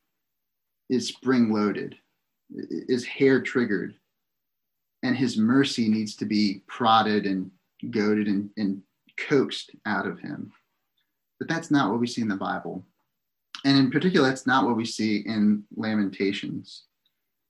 is 0.88 1.06
spring 1.06 1.52
loaded, 1.52 1.96
is 2.50 3.06
hair 3.06 3.40
triggered, 3.40 3.94
and 5.04 5.16
his 5.16 5.38
mercy 5.38 5.88
needs 5.88 6.16
to 6.16 6.24
be 6.26 6.62
prodded 6.66 7.26
and 7.26 7.50
goaded 7.90 8.26
and, 8.26 8.50
and 8.56 8.82
coaxed 9.16 9.70
out 9.86 10.06
of 10.06 10.18
him. 10.18 10.52
But 11.40 11.48
that's 11.48 11.72
not 11.72 11.90
what 11.90 11.98
we 11.98 12.06
see 12.06 12.22
in 12.22 12.28
the 12.28 12.36
Bible. 12.36 12.84
And 13.64 13.76
in 13.76 13.90
particular, 13.90 14.28
that's 14.28 14.46
not 14.46 14.64
what 14.64 14.76
we 14.76 14.84
see 14.84 15.24
in 15.26 15.64
Lamentations. 15.74 16.84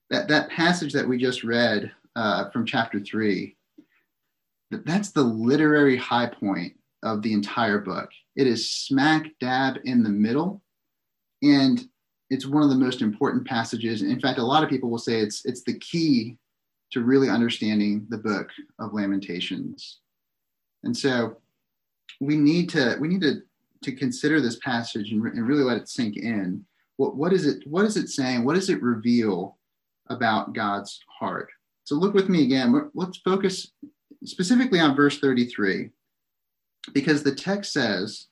That, 0.09 0.29
that 0.29 0.49
passage 0.49 0.95
that 0.95 1.07
we 1.07 1.19
just 1.19 1.45
read 1.45 1.93
uh, 2.17 2.49
from 2.51 2.65
chapter 2.65 2.99
three 2.99 3.57
that's 4.71 5.11
the 5.11 5.23
literary 5.23 5.97
high 5.97 6.27
point 6.27 6.75
of 7.03 7.23
the 7.23 7.33
entire 7.33 7.79
book. 7.79 8.11
It 8.37 8.47
is 8.47 8.71
smack 8.71 9.27
dab 9.41 9.79
in 9.85 10.03
the 10.03 10.11
middle, 10.11 10.63
and 11.43 11.81
it's 12.31 12.47
one 12.47 12.63
of 12.63 12.71
the 12.71 12.77
most 12.77 13.03
important 13.03 13.47
passages. 13.47 14.03
In 14.03 14.21
fact, 14.21 14.39
a 14.39 14.45
lot 14.45 14.63
of 14.63 14.71
people 14.71 14.91
will 14.91 14.99
say 14.99 15.19
it's 15.21 15.45
it's 15.45 15.63
the 15.63 15.79
key 15.79 16.37
to 16.93 17.03
really 17.03 17.29
understanding 17.29 18.07
the 18.11 18.19
book 18.19 18.49
of 18.79 18.93
Lamentations. 18.93 19.99
And 20.85 20.97
so 20.97 21.37
we 22.21 22.37
need 22.37 22.69
to 22.71 22.97
we 23.01 23.09
need 23.09 23.23
to 23.23 23.43
to 23.83 23.93
consider 23.93 24.41
this 24.41 24.59
passage 24.59 25.13
and, 25.13 25.23
re- 25.23 25.31
and 25.31 25.47
really 25.47 25.63
let 25.63 25.79
it 25.79 25.89
sink 25.89 26.17
in. 26.17 26.65
What 26.97 27.17
what 27.17 27.33
is 27.33 27.47
it 27.47 27.67
what 27.67 27.85
is 27.85 27.97
it 27.97 28.09
saying? 28.09 28.45
What 28.45 28.55
does 28.55 28.71
it 28.71 28.83
reveal 28.83 29.57
about 30.09 30.53
God's 30.53 31.01
heart? 31.09 31.49
So 31.85 31.95
look 31.95 32.15
with 32.15 32.29
me 32.29 32.45
again. 32.45 32.91
Let's 32.95 33.19
focus 33.19 33.73
specifically 34.25 34.81
on 34.81 34.95
verse 34.95 35.19
33, 35.19 35.91
because 36.93 37.23
the 37.23 37.35
text 37.35 37.73
says 37.73 38.27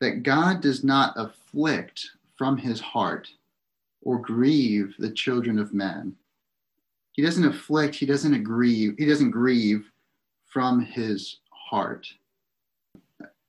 that 0.00 0.22
God 0.22 0.60
does 0.60 0.84
not 0.84 1.14
afflict 1.16 2.10
from 2.36 2.58
his 2.58 2.80
heart 2.80 3.28
or 4.02 4.18
grieve 4.18 4.94
the 4.98 5.10
children 5.10 5.58
of 5.58 5.72
men. 5.72 6.14
He 7.12 7.22
doesn't 7.22 7.44
afflict, 7.44 7.94
he 7.94 8.06
doesn't 8.06 8.42
grieve, 8.42 8.96
he 8.98 9.06
doesn't 9.06 9.30
grieve 9.30 9.90
from 10.46 10.80
his 10.80 11.38
heart. 11.50 12.06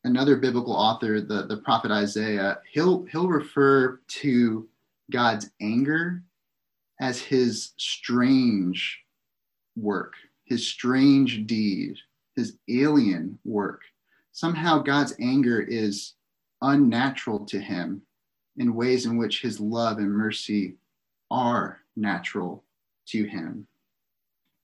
Another 0.05 0.37
biblical 0.37 0.73
author, 0.73 1.19
the, 1.19 1.45
the 1.47 1.57
prophet 1.57 1.91
Isaiah, 1.91 2.59
he'll 2.71 3.03
he'll 3.11 3.27
refer 3.27 3.99
to 4.07 4.67
God's 5.11 5.49
anger 5.59 6.23
as 7.01 7.19
his 7.19 7.73
strange 7.77 9.01
work 9.75 10.13
his 10.45 10.67
strange 10.67 11.45
deed, 11.45 11.97
his 12.35 12.57
alien 12.69 13.37
work. 13.43 13.81
Somehow 14.31 14.79
God's 14.79 15.13
anger 15.19 15.59
is 15.59 16.13
unnatural 16.61 17.45
to 17.47 17.59
him 17.59 18.01
in 18.57 18.75
ways 18.75 19.05
in 19.05 19.17
which 19.17 19.41
his 19.41 19.59
love 19.59 19.97
and 19.97 20.11
mercy 20.11 20.75
are 21.29 21.81
natural 21.95 22.63
to 23.07 23.25
him. 23.25 23.67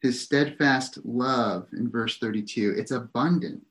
His 0.02 0.22
steadfast 0.22 1.00
love 1.04 1.68
in 1.74 1.90
verse 1.90 2.18
32, 2.18 2.76
it's 2.78 2.92
abundant. 2.92 3.66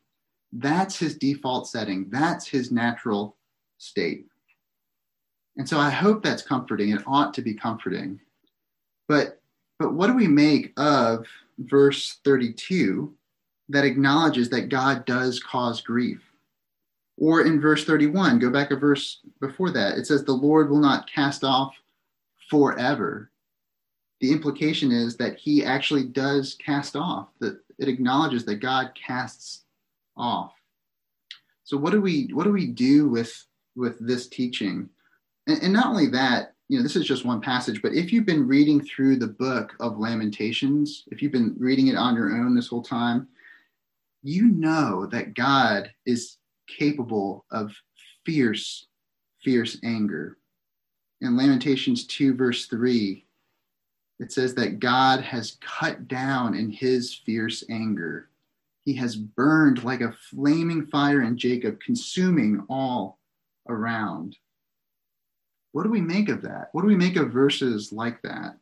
That's 0.52 0.98
his 0.98 1.16
default 1.16 1.68
setting. 1.68 2.08
That's 2.10 2.46
his 2.46 2.70
natural 2.70 3.36
state. 3.78 4.26
And 5.56 5.68
so 5.68 5.78
I 5.78 5.90
hope 5.90 6.22
that's 6.22 6.42
comforting. 6.42 6.90
It 6.90 7.02
ought 7.06 7.34
to 7.34 7.42
be 7.42 7.54
comforting. 7.54 8.20
But 9.08 9.40
but 9.78 9.94
what 9.94 10.08
do 10.08 10.14
we 10.14 10.28
make 10.28 10.74
of 10.76 11.26
verse 11.58 12.18
32 12.22 13.14
that 13.70 13.84
acknowledges 13.84 14.50
that 14.50 14.68
God 14.68 15.06
does 15.06 15.40
cause 15.40 15.80
grief? 15.80 16.20
Or 17.16 17.46
in 17.46 17.60
verse 17.60 17.84
31, 17.84 18.38
go 18.38 18.50
back 18.50 18.70
a 18.70 18.76
verse 18.76 19.20
before 19.40 19.70
that, 19.70 19.96
it 19.96 20.06
says, 20.06 20.24
The 20.24 20.32
Lord 20.32 20.70
will 20.70 20.80
not 20.80 21.10
cast 21.10 21.44
off 21.44 21.74
forever. 22.50 23.30
The 24.20 24.32
implication 24.32 24.92
is 24.92 25.16
that 25.16 25.38
he 25.38 25.64
actually 25.64 26.04
does 26.04 26.56
cast 26.64 26.94
off, 26.94 27.28
that 27.40 27.58
it 27.78 27.88
acknowledges 27.88 28.44
that 28.44 28.56
God 28.56 28.92
casts 28.94 29.64
off. 30.20 30.52
So 31.64 31.76
what 31.76 31.92
do 31.92 32.00
we 32.00 32.28
what 32.32 32.44
do 32.44 32.52
we 32.52 32.66
do 32.66 33.08
with 33.08 33.32
with 33.76 33.96
this 34.06 34.28
teaching? 34.28 34.88
And, 35.46 35.62
and 35.62 35.72
not 35.72 35.86
only 35.86 36.08
that, 36.08 36.54
you 36.68 36.76
know, 36.76 36.82
this 36.82 36.96
is 36.96 37.06
just 37.06 37.24
one 37.24 37.40
passage, 37.40 37.82
but 37.82 37.94
if 37.94 38.12
you've 38.12 38.26
been 38.26 38.46
reading 38.46 38.80
through 38.80 39.16
the 39.16 39.26
book 39.26 39.74
of 39.80 39.98
Lamentations, 39.98 41.04
if 41.10 41.22
you've 41.22 41.32
been 41.32 41.54
reading 41.58 41.88
it 41.88 41.96
on 41.96 42.14
your 42.14 42.30
own 42.30 42.54
this 42.54 42.68
whole 42.68 42.82
time, 42.82 43.28
you 44.22 44.48
know 44.48 45.06
that 45.06 45.34
God 45.34 45.90
is 46.06 46.36
capable 46.68 47.44
of 47.50 47.74
fierce, 48.24 48.86
fierce 49.42 49.78
anger. 49.82 50.38
In 51.20 51.36
Lamentations 51.36 52.06
2, 52.06 52.34
verse 52.34 52.66
3, 52.66 53.24
it 54.20 54.32
says 54.32 54.54
that 54.54 54.80
God 54.80 55.20
has 55.20 55.56
cut 55.60 56.06
down 56.08 56.54
in 56.54 56.70
his 56.70 57.14
fierce 57.14 57.64
anger. 57.70 58.29
He 58.84 58.94
has 58.94 59.16
burned 59.16 59.84
like 59.84 60.00
a 60.00 60.16
flaming 60.30 60.86
fire 60.86 61.22
in 61.22 61.36
Jacob, 61.36 61.80
consuming 61.80 62.64
all 62.68 63.18
around. 63.68 64.36
What 65.72 65.84
do 65.84 65.90
we 65.90 66.00
make 66.00 66.28
of 66.28 66.42
that? 66.42 66.70
What 66.72 66.82
do 66.82 66.88
we 66.88 66.96
make 66.96 67.16
of 67.16 67.30
verses 67.30 67.92
like 67.92 68.20
that? 68.22 68.56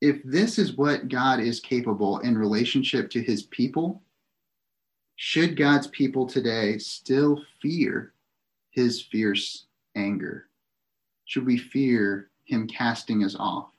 If 0.00 0.22
this 0.24 0.58
is 0.58 0.76
what 0.76 1.08
God 1.08 1.40
is 1.40 1.60
capable 1.60 2.18
in 2.20 2.36
relationship 2.36 3.10
to 3.10 3.22
his 3.22 3.44
people, 3.44 4.02
should 5.16 5.56
God's 5.56 5.88
people 5.88 6.26
today 6.26 6.78
still 6.78 7.42
fear 7.60 8.12
his 8.70 9.02
fierce 9.02 9.66
anger? 9.96 10.46
Should 11.24 11.44
we 11.44 11.58
fear 11.58 12.30
him 12.44 12.68
casting 12.68 13.24
us 13.24 13.34
off? 13.38 13.70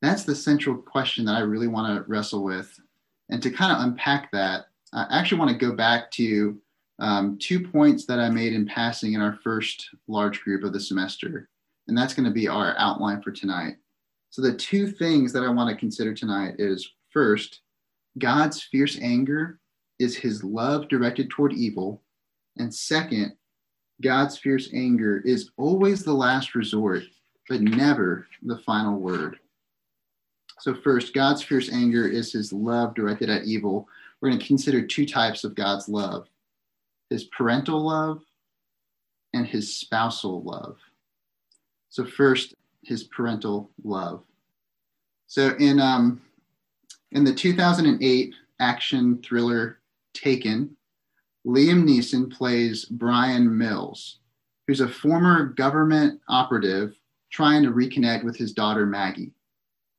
That's 0.00 0.24
the 0.24 0.36
central 0.36 0.76
question 0.76 1.24
that 1.24 1.36
I 1.36 1.40
really 1.40 1.66
want 1.66 1.96
to 1.96 2.08
wrestle 2.08 2.44
with. 2.44 2.78
And 3.30 3.42
to 3.42 3.50
kind 3.50 3.72
of 3.72 3.82
unpack 3.82 4.30
that, 4.32 4.66
I 4.92 5.06
actually 5.10 5.38
want 5.38 5.50
to 5.50 5.66
go 5.66 5.72
back 5.72 6.10
to 6.12 6.58
um, 6.98 7.38
two 7.38 7.66
points 7.66 8.06
that 8.06 8.20
I 8.20 8.28
made 8.28 8.52
in 8.52 8.66
passing 8.66 9.14
in 9.14 9.20
our 9.20 9.38
first 9.42 9.88
large 10.06 10.40
group 10.42 10.62
of 10.62 10.72
the 10.72 10.80
semester. 10.80 11.48
And 11.88 11.96
that's 11.96 12.14
going 12.14 12.26
to 12.26 12.32
be 12.32 12.48
our 12.48 12.74
outline 12.78 13.22
for 13.22 13.32
tonight. 13.32 13.76
So, 14.30 14.42
the 14.42 14.54
two 14.54 14.88
things 14.88 15.32
that 15.32 15.42
I 15.42 15.48
want 15.48 15.70
to 15.70 15.76
consider 15.76 16.14
tonight 16.14 16.56
is 16.58 16.88
first, 17.10 17.60
God's 18.18 18.62
fierce 18.62 18.98
anger 19.00 19.60
is 19.98 20.16
his 20.16 20.42
love 20.42 20.88
directed 20.88 21.30
toward 21.30 21.52
evil. 21.52 22.02
And 22.56 22.72
second, 22.72 23.36
God's 24.02 24.38
fierce 24.38 24.70
anger 24.72 25.20
is 25.24 25.50
always 25.56 26.02
the 26.02 26.14
last 26.14 26.54
resort, 26.54 27.04
but 27.48 27.60
never 27.60 28.26
the 28.42 28.58
final 28.58 28.98
word. 28.98 29.38
So, 30.60 30.74
first, 30.74 31.14
God's 31.14 31.42
fierce 31.42 31.72
anger 31.72 32.06
is 32.06 32.32
his 32.32 32.52
love 32.52 32.94
directed 32.94 33.28
at 33.28 33.44
evil. 33.44 33.88
We're 34.20 34.30
going 34.30 34.40
to 34.40 34.46
consider 34.46 34.86
two 34.86 35.06
types 35.06 35.44
of 35.44 35.54
God's 35.54 35.88
love 35.88 36.28
his 37.10 37.24
parental 37.24 37.84
love 37.84 38.22
and 39.34 39.46
his 39.46 39.76
spousal 39.76 40.42
love. 40.42 40.78
So, 41.90 42.04
first, 42.04 42.54
his 42.82 43.04
parental 43.04 43.70
love. 43.82 44.22
So, 45.26 45.54
in, 45.58 45.80
um, 45.80 46.22
in 47.12 47.24
the 47.24 47.34
2008 47.34 48.34
action 48.60 49.22
thriller 49.22 49.80
Taken, 50.14 50.76
Liam 51.46 51.84
Neeson 51.84 52.32
plays 52.32 52.84
Brian 52.86 53.58
Mills, 53.58 54.20
who's 54.66 54.80
a 54.80 54.88
former 54.88 55.44
government 55.44 56.20
operative 56.28 56.94
trying 57.30 57.62
to 57.64 57.70
reconnect 57.70 58.24
with 58.24 58.36
his 58.36 58.52
daughter 58.52 58.86
Maggie. 58.86 59.33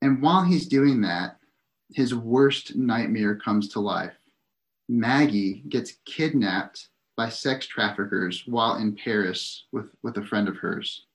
And 0.06 0.22
while 0.22 0.44
he's 0.44 0.68
doing 0.68 1.00
that, 1.00 1.36
his 1.92 2.14
worst 2.14 2.76
nightmare 2.76 3.34
comes 3.34 3.66
to 3.70 3.80
life. 3.80 4.14
Maggie 4.88 5.64
gets 5.68 5.94
kidnapped 6.04 6.90
by 7.16 7.28
sex 7.28 7.66
traffickers 7.66 8.44
while 8.46 8.76
in 8.76 8.94
Paris 8.94 9.64
with, 9.72 9.90
with 10.04 10.16
a 10.18 10.24
friend 10.24 10.46
of 10.46 10.58
hers. 10.58 11.06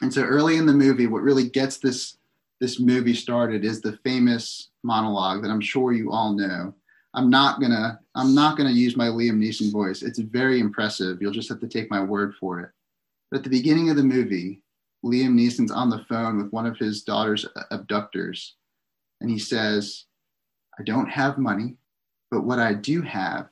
And 0.00 0.12
so 0.12 0.22
early 0.22 0.56
in 0.56 0.64
the 0.64 0.72
movie, 0.72 1.08
what 1.08 1.20
really 1.20 1.46
gets 1.46 1.76
this, 1.76 2.16
this 2.58 2.80
movie 2.80 3.12
started 3.12 3.66
is 3.66 3.82
the 3.82 3.98
famous 4.02 4.70
monologue 4.82 5.42
that 5.42 5.50
I'm 5.50 5.60
sure 5.60 5.92
you 5.92 6.10
all 6.10 6.32
know 6.32 6.72
I'm 7.12 7.28
not 7.28 7.60
gonna 7.60 8.00
I'm 8.14 8.34
not 8.34 8.56
gonna 8.56 8.70
use 8.70 8.96
my 8.96 9.08
Liam 9.08 9.38
Neeson 9.38 9.70
voice. 9.70 10.02
It's 10.02 10.18
very 10.18 10.60
impressive. 10.60 11.20
You'll 11.20 11.32
just 11.32 11.48
have 11.50 11.60
to 11.60 11.68
take 11.68 11.90
my 11.90 12.02
word 12.02 12.34
for 12.38 12.60
it. 12.60 12.70
But 13.30 13.38
at 13.38 13.44
the 13.44 13.50
beginning 13.50 13.90
of 13.90 13.96
the 13.96 14.02
movie, 14.02 14.62
Liam 15.04 15.34
Neeson's 15.34 15.70
on 15.70 15.90
the 15.90 16.04
phone 16.08 16.38
with 16.38 16.52
one 16.52 16.66
of 16.66 16.76
his 16.76 17.02
daughter's 17.02 17.46
abductors, 17.70 18.56
and 19.20 19.30
he 19.30 19.38
says, 19.38 20.06
"I 20.78 20.82
don't 20.82 21.08
have 21.10 21.38
money, 21.38 21.76
but 22.30 22.42
what 22.42 22.58
I 22.58 22.74
do 22.74 23.02
have 23.02 23.48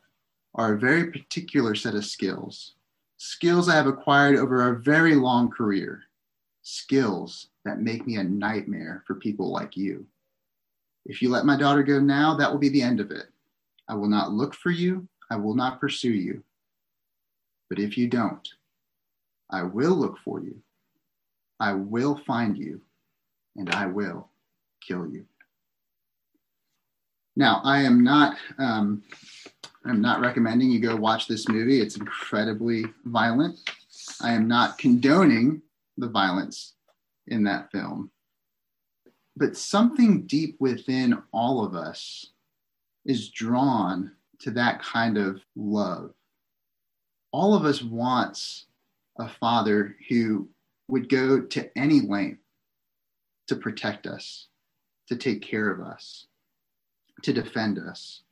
are 0.54 0.74
a 0.74 0.78
very 0.78 1.10
particular 1.10 1.74
set 1.74 1.94
of 1.94 2.04
skills. 2.04 2.74
Skills 3.18 3.68
I 3.68 3.74
have 3.74 3.86
acquired 3.86 4.36
over 4.36 4.68
a 4.68 4.80
very 4.80 5.14
long 5.14 5.50
career. 5.50 6.04
Skills 6.62 7.48
that 7.64 7.80
make 7.80 8.06
me 8.06 8.16
a 8.16 8.24
nightmare 8.24 9.04
for 9.06 9.14
people 9.14 9.50
like 9.50 9.76
you. 9.76 10.06
If 11.04 11.22
you 11.22 11.30
let 11.30 11.46
my 11.46 11.56
daughter 11.56 11.82
go 11.82 12.00
now, 12.00 12.34
that 12.36 12.50
will 12.50 12.58
be 12.58 12.68
the 12.68 12.82
end 12.82 13.00
of 13.00 13.10
it. 13.10 13.30
I 13.88 13.94
will 13.94 14.08
not 14.08 14.32
look 14.32 14.54
for 14.54 14.70
you. 14.70 15.08
I 15.30 15.36
will 15.36 15.54
not 15.54 15.80
pursue 15.80 16.12
you. 16.12 16.42
But 17.68 17.78
if 17.78 17.96
you 17.96 18.08
don't, 18.08 18.48
I 19.50 19.62
will 19.62 19.94
look 19.94 20.18
for 20.18 20.40
you. 20.40 20.60
I 21.60 21.72
will 21.72 22.20
find 22.26 22.56
you, 22.56 22.80
and 23.56 23.70
I 23.70 23.86
will 23.86 24.28
kill 24.86 25.06
you. 25.06 25.25
Now, 27.36 27.60
I 27.64 27.82
am 27.82 28.02
not. 28.02 28.36
Um, 28.58 29.02
I'm 29.84 30.00
not 30.00 30.20
recommending 30.20 30.70
you 30.70 30.80
go 30.80 30.96
watch 30.96 31.28
this 31.28 31.48
movie. 31.48 31.80
It's 31.80 31.96
incredibly 31.96 32.86
violent. 33.04 33.58
I 34.20 34.32
am 34.32 34.48
not 34.48 34.78
condoning 34.78 35.62
the 35.96 36.08
violence 36.08 36.75
in 37.28 37.44
that 37.44 37.70
film. 37.70 38.10
But 39.36 39.56
something 39.56 40.26
deep 40.26 40.56
within 40.60 41.22
all 41.32 41.64
of 41.64 41.75
us 41.75 42.30
is 43.04 43.28
drawn 43.28 44.12
to 44.40 44.50
that 44.52 44.82
kind 44.82 45.18
of 45.18 45.40
love. 45.54 46.12
All 47.32 47.54
of 47.54 47.64
us 47.64 47.82
wants 47.82 48.66
a 49.18 49.28
father 49.28 49.96
who 50.08 50.48
would 50.88 51.09
go 51.09 51.40
to 51.40 51.78
any 51.78 52.00
length 52.00 52.40
to 53.49 53.57
protect 53.57 54.07
us, 54.07 54.47
to 55.09 55.16
take 55.16 55.43
care 55.43 55.71
of 55.71 55.81
us, 55.81 56.26
to 57.23 57.33
defend 57.33 57.78
us. 57.78 58.23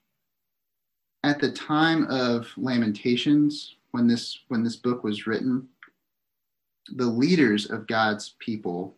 At 1.23 1.41
the 1.41 1.53
time 1.53 2.07
of 2.11 2.49
Lamentations, 2.57 3.77
when 3.93 4.07
this 4.07 4.41
when 4.49 4.63
this 4.63 4.77
book 4.77 5.05
was 5.05 5.27
written, 5.27 5.69
the 6.89 7.07
leaders 7.07 7.71
of 7.71 7.87
God's 7.87 8.35
people 8.39 8.95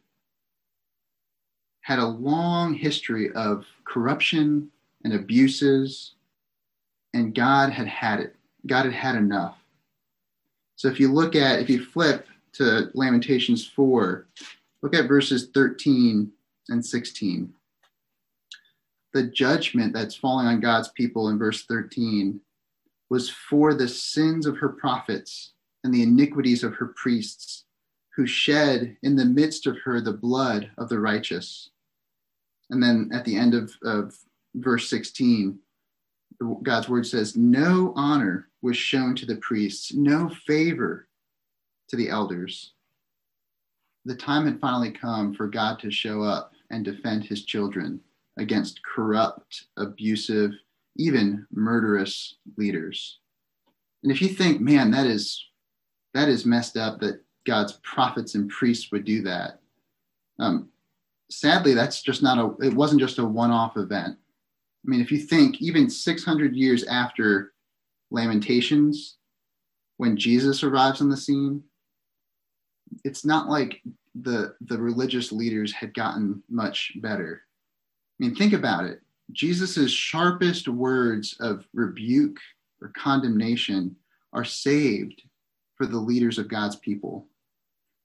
had 1.83 1.99
a 2.01 2.07
long 2.07 2.75
history 2.75 3.31
of 3.33 3.65
corruption 3.85 4.71
and 5.05 5.13
abuses, 5.13 6.15
and 7.15 7.33
God 7.33 7.71
had 7.71 7.87
had 7.87 8.19
it. 8.19 8.35
God 8.67 8.87
had 8.87 8.95
had 8.95 9.15
enough. 9.15 9.57
So 10.75 10.89
if 10.89 10.99
you 10.99 11.13
look 11.13 11.37
at, 11.37 11.61
if 11.61 11.71
you 11.71 11.85
flip 11.85 12.27
to 12.57 12.91
Lamentations 12.95 13.67
4, 13.67 14.27
look 14.83 14.95
at 14.95 15.09
verses 15.09 15.49
13 15.53 16.31
and 16.69 16.85
16. 16.85 17.53
The 19.13 19.23
judgment 19.25 19.93
that's 19.93 20.15
falling 20.15 20.47
on 20.47 20.61
God's 20.61 20.89
people 20.89 21.29
in 21.29 21.39
verse 21.39 21.65
13 21.65 22.41
was 23.09 23.31
for 23.31 23.75
the 23.75 23.89
sins 23.89 24.47
of 24.47 24.59
her 24.59 24.69
prophets 24.69 25.53
and 25.85 25.95
the 25.95 26.03
iniquities 26.03 26.65
of 26.65 26.75
her 26.75 26.89
priests, 26.97 27.65
who 28.15 28.27
shed 28.27 28.97
in 29.03 29.15
the 29.15 29.25
midst 29.25 29.67
of 29.67 29.79
her 29.85 30.01
the 30.01 30.13
blood 30.13 30.71
of 30.79 30.89
the 30.89 30.99
righteous. 30.99 31.71
And 32.71 32.83
then 32.83 33.11
at 33.13 33.25
the 33.25 33.37
end 33.37 33.55
of, 33.55 33.73
of 33.85 34.17
verse 34.55 34.89
16, 34.89 35.59
God's 36.63 36.89
word 36.89 37.07
says, 37.07 37.37
No 37.37 37.93
honor 37.97 38.49
was 38.63 38.77
shown 38.77 39.15
to 39.17 39.27
the 39.27 39.37
priests, 39.37 39.93
no 39.93 40.31
favor 40.47 41.06
to 41.88 41.97
the 41.97 42.09
elders. 42.09 42.73
The 44.05 44.14
time 44.14 44.47
had 44.47 44.61
finally 44.61 44.90
come 44.90 45.35
for 45.35 45.49
God 45.49 45.78
to 45.81 45.90
show 45.90 46.23
up 46.23 46.52
and 46.71 46.85
defend 46.85 47.25
his 47.25 47.45
children 47.45 48.00
against 48.37 48.85
corrupt, 48.85 49.64
abusive, 49.76 50.52
even 50.97 51.47
murderous 51.52 52.37
leaders. 52.57 53.19
And 54.02 54.12
if 54.12 54.23
you 54.23 54.28
think, 54.28 54.61
man, 54.61 54.90
that 54.93 55.07
is 55.07 55.45
that 56.14 56.28
is 56.28 56.47
messed 56.47 56.76
up 56.76 57.00
that 57.00 57.21
God's 57.47 57.75
prophets 57.83 58.35
and 58.35 58.49
priests 58.49 58.90
would 58.90 59.05
do 59.05 59.23
that. 59.23 59.61
Um, 60.38 60.69
sadly, 61.31 61.75
that's 61.75 62.02
just 62.02 62.23
not 62.23 62.38
a. 62.38 62.66
It 62.66 62.75
wasn't 62.75 63.00
just 63.00 63.19
a 63.19 63.25
one-off 63.25 63.76
event. 63.76 64.16
I 64.16 64.88
mean, 64.88 65.00
if 65.00 65.11
you 65.11 65.19
think 65.19 65.61
even 65.61 65.90
600 65.90 66.55
years 66.55 66.85
after 66.85 67.52
Lamentations, 68.11 69.16
when 69.97 70.16
Jesus 70.16 70.62
arrives 70.62 71.00
on 71.00 71.09
the 71.09 71.16
scene, 71.16 71.62
it's 73.05 73.25
not 73.25 73.49
like 73.49 73.83
the 74.23 74.55
the 74.62 74.78
religious 74.78 75.33
leaders 75.33 75.73
had 75.73 75.95
gotten 75.95 76.43
much 76.49 76.93
better. 76.97 77.43
I 78.19 78.25
mean, 78.25 78.35
think 78.35 78.52
about 78.52 78.85
it. 78.85 79.02
Jesus's 79.33 79.93
sharpest 79.93 80.69
words 80.69 81.37
of 81.40 81.64
rebuke 81.75 82.38
or 82.81 82.93
condemnation 82.97 83.97
are 84.33 84.45
saved 84.45 85.23
for 85.76 85.87
the 85.87 85.99
leaders 85.99 86.38
of 86.38 86.49
God's 86.49 86.76
people. 86.76 87.26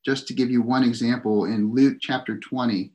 Just 0.03 0.27
to 0.27 0.33
give 0.33 0.49
you 0.49 0.61
one 0.61 0.83
example, 0.83 1.45
in 1.45 1.73
Luke 1.73 1.97
chapter 2.01 2.37
20, 2.37 2.91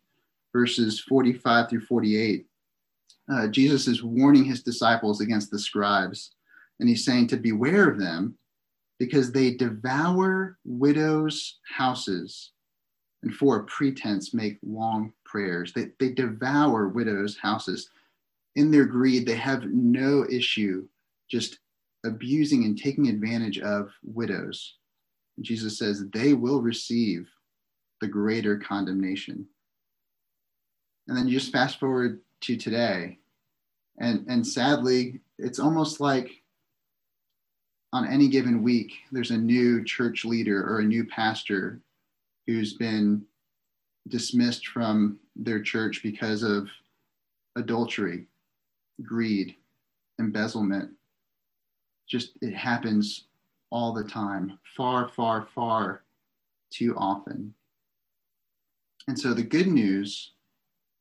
verses 0.52 1.00
45 1.00 1.70
through 1.70 1.82
48, 1.82 2.46
uh, 3.32 3.46
Jesus 3.48 3.86
is 3.86 4.02
warning 4.02 4.44
his 4.44 4.62
disciples 4.62 5.20
against 5.20 5.50
the 5.50 5.58
scribes. 5.58 6.32
And 6.80 6.88
he's 6.88 7.04
saying 7.04 7.28
to 7.28 7.36
beware 7.36 7.88
of 7.88 7.98
them 7.98 8.36
because 8.98 9.32
they 9.32 9.52
devour 9.52 10.58
widows' 10.64 11.58
houses 11.68 12.52
and 13.22 13.34
for 13.34 13.56
a 13.56 13.64
pretense 13.64 14.32
make 14.32 14.58
long 14.62 15.12
prayers. 15.24 15.72
They, 15.72 15.88
they 15.98 16.10
devour 16.10 16.88
widows' 16.88 17.36
houses. 17.36 17.90
In 18.54 18.70
their 18.70 18.84
greed, 18.86 19.26
they 19.26 19.36
have 19.36 19.64
no 19.64 20.24
issue 20.30 20.86
just 21.30 21.58
abusing 22.04 22.64
and 22.64 22.78
taking 22.78 23.08
advantage 23.08 23.58
of 23.58 23.90
widows. 24.04 24.74
Jesus 25.40 25.78
says 25.78 26.04
they 26.12 26.32
will 26.32 26.62
receive 26.62 27.28
the 28.00 28.06
greater 28.06 28.58
condemnation. 28.58 29.46
And 31.08 31.16
then 31.16 31.26
you 31.26 31.38
just 31.38 31.52
fast 31.52 31.78
forward 31.78 32.20
to 32.42 32.56
today. 32.56 33.18
And, 33.98 34.26
and 34.28 34.46
sadly, 34.46 35.20
it's 35.38 35.58
almost 35.58 36.00
like 36.00 36.30
on 37.92 38.06
any 38.06 38.28
given 38.28 38.62
week, 38.62 38.92
there's 39.12 39.30
a 39.30 39.38
new 39.38 39.84
church 39.84 40.24
leader 40.24 40.62
or 40.62 40.80
a 40.80 40.84
new 40.84 41.04
pastor 41.06 41.80
who's 42.46 42.74
been 42.74 43.24
dismissed 44.08 44.68
from 44.68 45.18
their 45.34 45.60
church 45.60 46.02
because 46.02 46.42
of 46.42 46.68
adultery, 47.56 48.26
greed, 49.02 49.56
embezzlement. 50.18 50.90
Just 52.08 52.32
it 52.40 52.54
happens 52.54 53.24
all 53.70 53.92
the 53.92 54.04
time, 54.04 54.58
far, 54.76 55.08
far, 55.08 55.48
far 55.54 56.02
too 56.70 56.94
often. 56.96 57.52
And 59.08 59.18
so 59.18 59.34
the 59.34 59.42
good 59.42 59.66
news, 59.66 60.32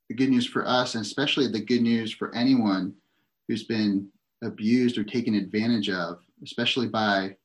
the 0.10 0.15
good 0.15 0.30
news 0.30 0.46
for 0.46 0.68
us, 0.68 0.96
and 0.96 1.04
especially 1.04 1.48
the 1.48 1.60
good 1.60 1.82
news 1.82 2.12
for 2.13 2.34
anyone 2.36 2.94
who's 3.48 3.63
been 3.63 4.08
abused 4.44 4.98
or 4.98 5.04
taken 5.04 5.36
advantage 5.36 5.89
of, 5.89 6.20
especially 6.46 6.88
by 6.88 7.36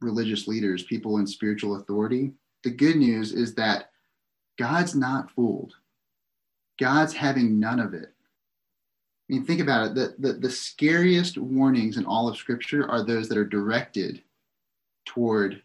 religious 0.00 0.46
leaders, 0.46 0.82
people 0.82 1.18
in 1.18 1.26
spiritual 1.26 1.76
authority, 1.76 2.32
the 2.62 2.70
good 2.70 2.96
news 2.96 3.32
is 3.32 3.54
that 3.54 3.90
God's 4.58 4.94
not 4.94 5.30
fooled. 5.30 5.74
God's 6.78 7.12
having 7.14 7.58
none 7.58 7.80
of 7.80 7.94
it. 7.94 8.12
I 9.28 9.32
mean, 9.32 9.44
think 9.44 9.60
about 9.60 9.88
it. 9.88 9.94
The, 9.94 10.14
the, 10.18 10.32
the 10.34 10.50
scariest 10.50 11.38
warnings 11.38 11.96
in 11.96 12.04
all 12.04 12.28
of 12.28 12.36
Scripture 12.36 12.90
are 12.90 13.02
those 13.02 13.28
that 13.28 13.38
are 13.38 13.44
directed 13.44 14.22
toward 15.06 15.62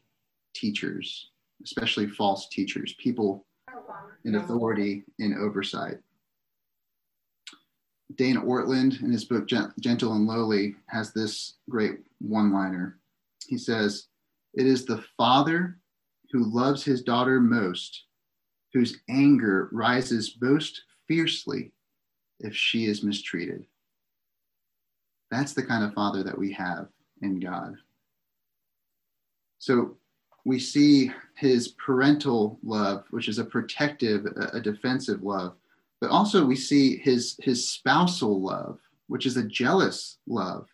teachers, 0.53 1.29
especially 1.63 2.07
false 2.07 2.47
teachers, 2.47 2.93
people 2.93 3.45
oh, 3.69 3.81
in 4.23 4.35
authority 4.35 5.03
in 5.19 5.37
oversight. 5.37 5.97
Dane 8.15 8.37
Ortlund, 8.37 9.01
in 9.01 9.11
his 9.11 9.25
book 9.25 9.47
Gentle 9.47 10.13
and 10.13 10.27
Lowly, 10.27 10.75
has 10.87 11.13
this 11.13 11.55
great 11.69 11.99
one 12.19 12.51
liner. 12.51 12.97
He 13.47 13.57
says, 13.57 14.07
It 14.53 14.65
is 14.65 14.85
the 14.85 15.03
father 15.17 15.77
who 16.31 16.43
loves 16.43 16.83
his 16.83 17.01
daughter 17.01 17.39
most, 17.39 18.05
whose 18.73 18.97
anger 19.09 19.69
rises 19.71 20.37
most 20.41 20.83
fiercely 21.07 21.71
if 22.39 22.55
she 22.55 22.85
is 22.85 23.03
mistreated. 23.03 23.65
That's 25.31 25.53
the 25.53 25.63
kind 25.63 25.83
of 25.83 25.93
father 25.93 26.23
that 26.23 26.37
we 26.37 26.51
have 26.53 26.87
in 27.21 27.39
God. 27.39 27.75
So 29.59 29.97
we 30.45 30.57
see 30.59 31.11
his 31.35 31.69
parental 31.69 32.59
love, 32.63 33.05
which 33.11 33.27
is 33.27 33.39
a 33.39 33.43
protective, 33.43 34.25
a 34.53 34.59
defensive 34.59 35.21
love, 35.21 35.55
but 36.01 36.09
also 36.09 36.45
we 36.45 36.55
see 36.55 36.97
his 36.97 37.37
his 37.41 37.69
spousal 37.69 38.41
love, 38.41 38.79
which 39.07 39.25
is 39.25 39.37
a 39.37 39.47
jealous 39.47 40.17
love. 40.27 40.67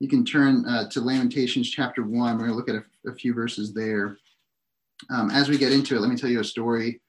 You 0.00 0.08
can 0.08 0.24
turn 0.24 0.64
uh, 0.66 0.88
to 0.90 1.00
Lamentations 1.00 1.70
chapter 1.70 2.02
one. 2.02 2.36
We're 2.36 2.46
going 2.46 2.50
to 2.50 2.56
look 2.56 2.68
at 2.68 2.76
a, 2.76 3.10
a 3.10 3.14
few 3.14 3.34
verses 3.34 3.74
there. 3.74 4.16
Um, 5.10 5.30
as 5.30 5.48
we 5.48 5.58
get 5.58 5.72
into 5.72 5.96
it, 5.96 6.00
let 6.00 6.10
me 6.10 6.16
tell 6.16 6.30
you 6.30 6.40
a 6.40 6.44
story. 6.44 7.00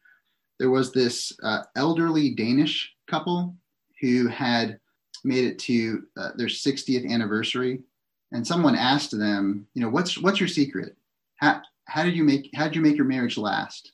There 0.59 0.69
was 0.71 0.91
this 0.91 1.31
uh, 1.43 1.63
elderly 1.75 2.31
Danish 2.31 2.91
couple 3.07 3.55
who 4.01 4.27
had 4.27 4.79
made 5.23 5.45
it 5.45 5.59
to 5.59 6.03
uh, 6.17 6.29
their 6.35 6.47
60th 6.47 7.09
anniversary, 7.09 7.81
and 8.31 8.45
someone 8.45 8.75
asked 8.75 9.17
them, 9.17 9.67
you 9.73 9.81
know, 9.81 9.89
what's 9.89 10.17
what's 10.17 10.39
your 10.39 10.49
secret? 10.49 10.95
how, 11.39 11.61
how 11.85 12.03
did 12.03 12.15
you 12.15 12.23
make 12.23 12.49
how 12.53 12.65
did 12.65 12.75
you 12.75 12.81
make 12.81 12.97
your 12.97 13.05
marriage 13.05 13.37
last 13.37 13.93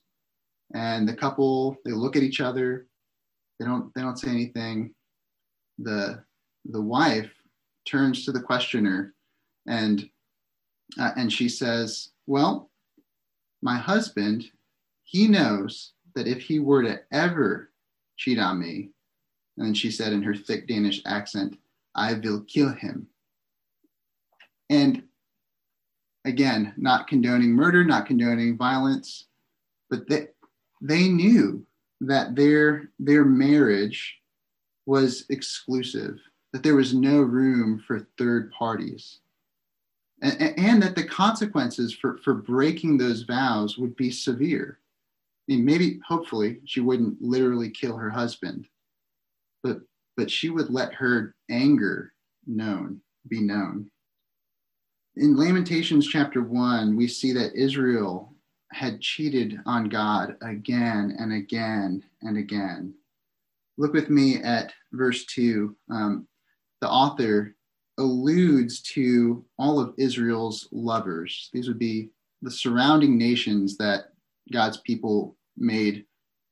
and 0.74 1.08
the 1.08 1.16
couple 1.16 1.78
they 1.86 1.92
look 1.92 2.16
at 2.16 2.24
each 2.24 2.42
other 2.42 2.88
they 3.60 3.66
don't 3.66 3.94
they 3.94 4.02
don't 4.02 4.20
say 4.20 4.30
anything. 4.30 4.94
The 5.80 6.24
the 6.66 6.82
wife 6.82 7.32
turns 7.88 8.26
to 8.26 8.32
the 8.32 8.42
questioner 8.42 9.14
and 9.68 10.10
uh, 11.00 11.12
and 11.16 11.32
she 11.32 11.48
says 11.48 12.10
well 12.26 12.72
my 13.62 13.78
husband 13.78 14.46
he 15.04 15.28
knows 15.28 15.94
that 16.16 16.28
if 16.28 16.42
he 16.42 16.60
were 16.60 16.82
to 16.82 17.00
ever 17.12 17.72
cheat 18.18 18.40
on 18.40 18.60
me 18.60 18.90
and 19.58 19.78
she 19.78 19.92
said 19.92 20.14
in 20.14 20.24
her 20.24 20.36
thick 20.36 20.68
danish 20.68 21.02
accent 21.06 21.58
i 21.96 22.14
will 22.14 22.42
kill 22.42 22.74
him. 22.74 23.08
And 24.70 25.04
again, 26.26 26.74
not 26.78 27.08
condoning 27.08 27.52
murder, 27.52 27.84
not 27.84 28.06
condoning 28.06 28.58
violence, 28.58 29.28
but 29.90 30.08
they, 30.10 30.28
they 30.82 31.08
knew 31.08 31.66
that 32.02 32.36
their, 32.36 32.90
their 33.00 33.26
marriage 33.26 34.18
was 34.86 35.26
exclusive, 35.30 36.20
that 36.54 36.64
there 36.64 36.76
was 36.76 36.94
no 36.94 37.22
room 37.22 37.84
for 37.88 38.08
third 38.18 38.52
parties, 38.52 39.20
and, 40.22 40.58
and 40.58 40.84
that 40.84 40.96
the 40.96 41.04
consequences 41.04 41.94
for, 41.94 42.18
for 42.24 42.34
breaking 42.34 42.98
those 42.98 43.24
vows 43.24 43.78
would 43.78 43.96
be 43.96 44.12
severe. 44.12 44.80
I 45.48 45.54
mean, 45.54 45.66
maybe, 45.66 46.00
hopefully, 46.08 46.60
she 46.66 46.82
wouldn't 46.82 47.22
literally 47.22 47.70
kill 47.70 47.98
her 47.98 48.10
husband, 48.10 48.68
but, 49.64 49.80
but 50.18 50.30
she 50.32 50.50
would 50.50 50.70
let 50.70 50.94
her 50.94 51.36
anger 51.50 52.14
known, 52.46 53.02
be 53.28 53.42
known 53.42 53.90
in 55.18 55.38
Lamentations 55.38 56.08
chapter 56.08 56.42
one, 56.42 56.96
we 56.96 57.08
see 57.08 57.32
that 57.34 57.56
Israel 57.56 58.34
had 58.76 59.00
cheated 59.00 59.58
on 59.66 59.88
God 59.88 60.36
again 60.42 61.16
and 61.18 61.32
again 61.32 62.04
and 62.22 62.38
again. 62.38 62.94
Look 63.78 63.94
with 63.94 64.10
me 64.10 64.44
at 64.44 64.74
verse 64.92 65.24
two. 65.26 65.78
Um, 65.90 66.28
the 66.82 66.90
author 66.90 67.56
alludes 67.98 68.82
to 68.82 69.46
all 69.58 69.80
of 69.80 69.94
Israel's 69.98 70.68
lovers. 70.74 71.50
These 71.54 71.70
would 71.70 71.80
be 71.80 72.10
the 72.42 72.52
surrounding 72.52 73.18
nations 73.18 73.78
that 73.78 74.10
God's 74.52 74.78
people 74.78 75.38
made 75.56 76.06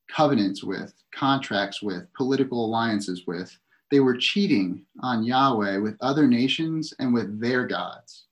covenants 0.09 0.63
with, 0.63 0.93
contracts 1.13 1.81
with, 1.81 2.07
political 2.13 2.65
alliances 2.65 3.23
with. 3.27 3.53
They 3.91 3.99
were 3.99 4.15
cheating 4.15 4.85
on 5.01 5.23
Yahweh 5.23 5.77
with 5.77 5.97
other 5.99 6.25
nations 6.25 6.93
and 6.99 7.13
with 7.13 7.41
their 7.41 7.67
gods 7.67 8.27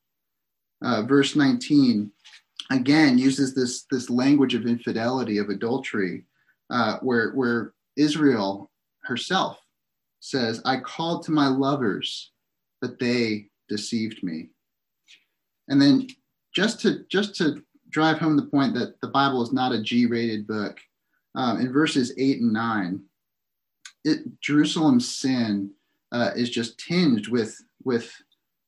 uh, 0.82 1.04
verse 1.04 1.36
19 1.36 2.12
again 2.72 3.18
uses 3.18 3.54
this 3.54 3.86
this 3.92 4.10
language 4.10 4.54
of 4.54 4.66
infidelity 4.66 5.38
of 5.38 5.50
adultery 5.50 6.26
uh, 6.70 6.98
where 7.02 7.32
where 7.32 7.74
israel 7.98 8.72
herself 9.04 9.60
says 10.20 10.62
i 10.66 10.78
called 10.78 11.24
to 11.24 11.32
my 11.32 11.48
lovers 11.48 12.32
but 12.82 13.00
they 13.00 13.48
deceived 13.70 14.22
me 14.24 14.50
and 15.68 15.82
then 15.82 16.08
just 16.54 16.80
to 16.82 17.06
just 17.10 17.36
to 17.36 17.62
drive 17.92 18.18
home 18.18 18.36
the 18.36 18.44
point 18.44 18.74
that 18.74 19.00
the 19.02 19.08
Bible 19.08 19.44
is 19.44 19.54
not 19.54 19.74
a 19.74 19.82
G 19.82 20.06
rated 20.06 20.48
book. 20.48 20.80
Um, 21.36 21.62
in 21.62 21.72
verses 21.72 22.14
8 22.18 22.42
and 22.42 22.54
9, 22.54 23.02
it, 24.04 24.42
Jerusalem's 24.42 25.18
sin 25.18 25.72
uh, 26.12 26.32
is 26.36 26.50
just 26.50 26.80
tinged 26.80 27.28
with, 27.28 27.56
with 27.84 28.12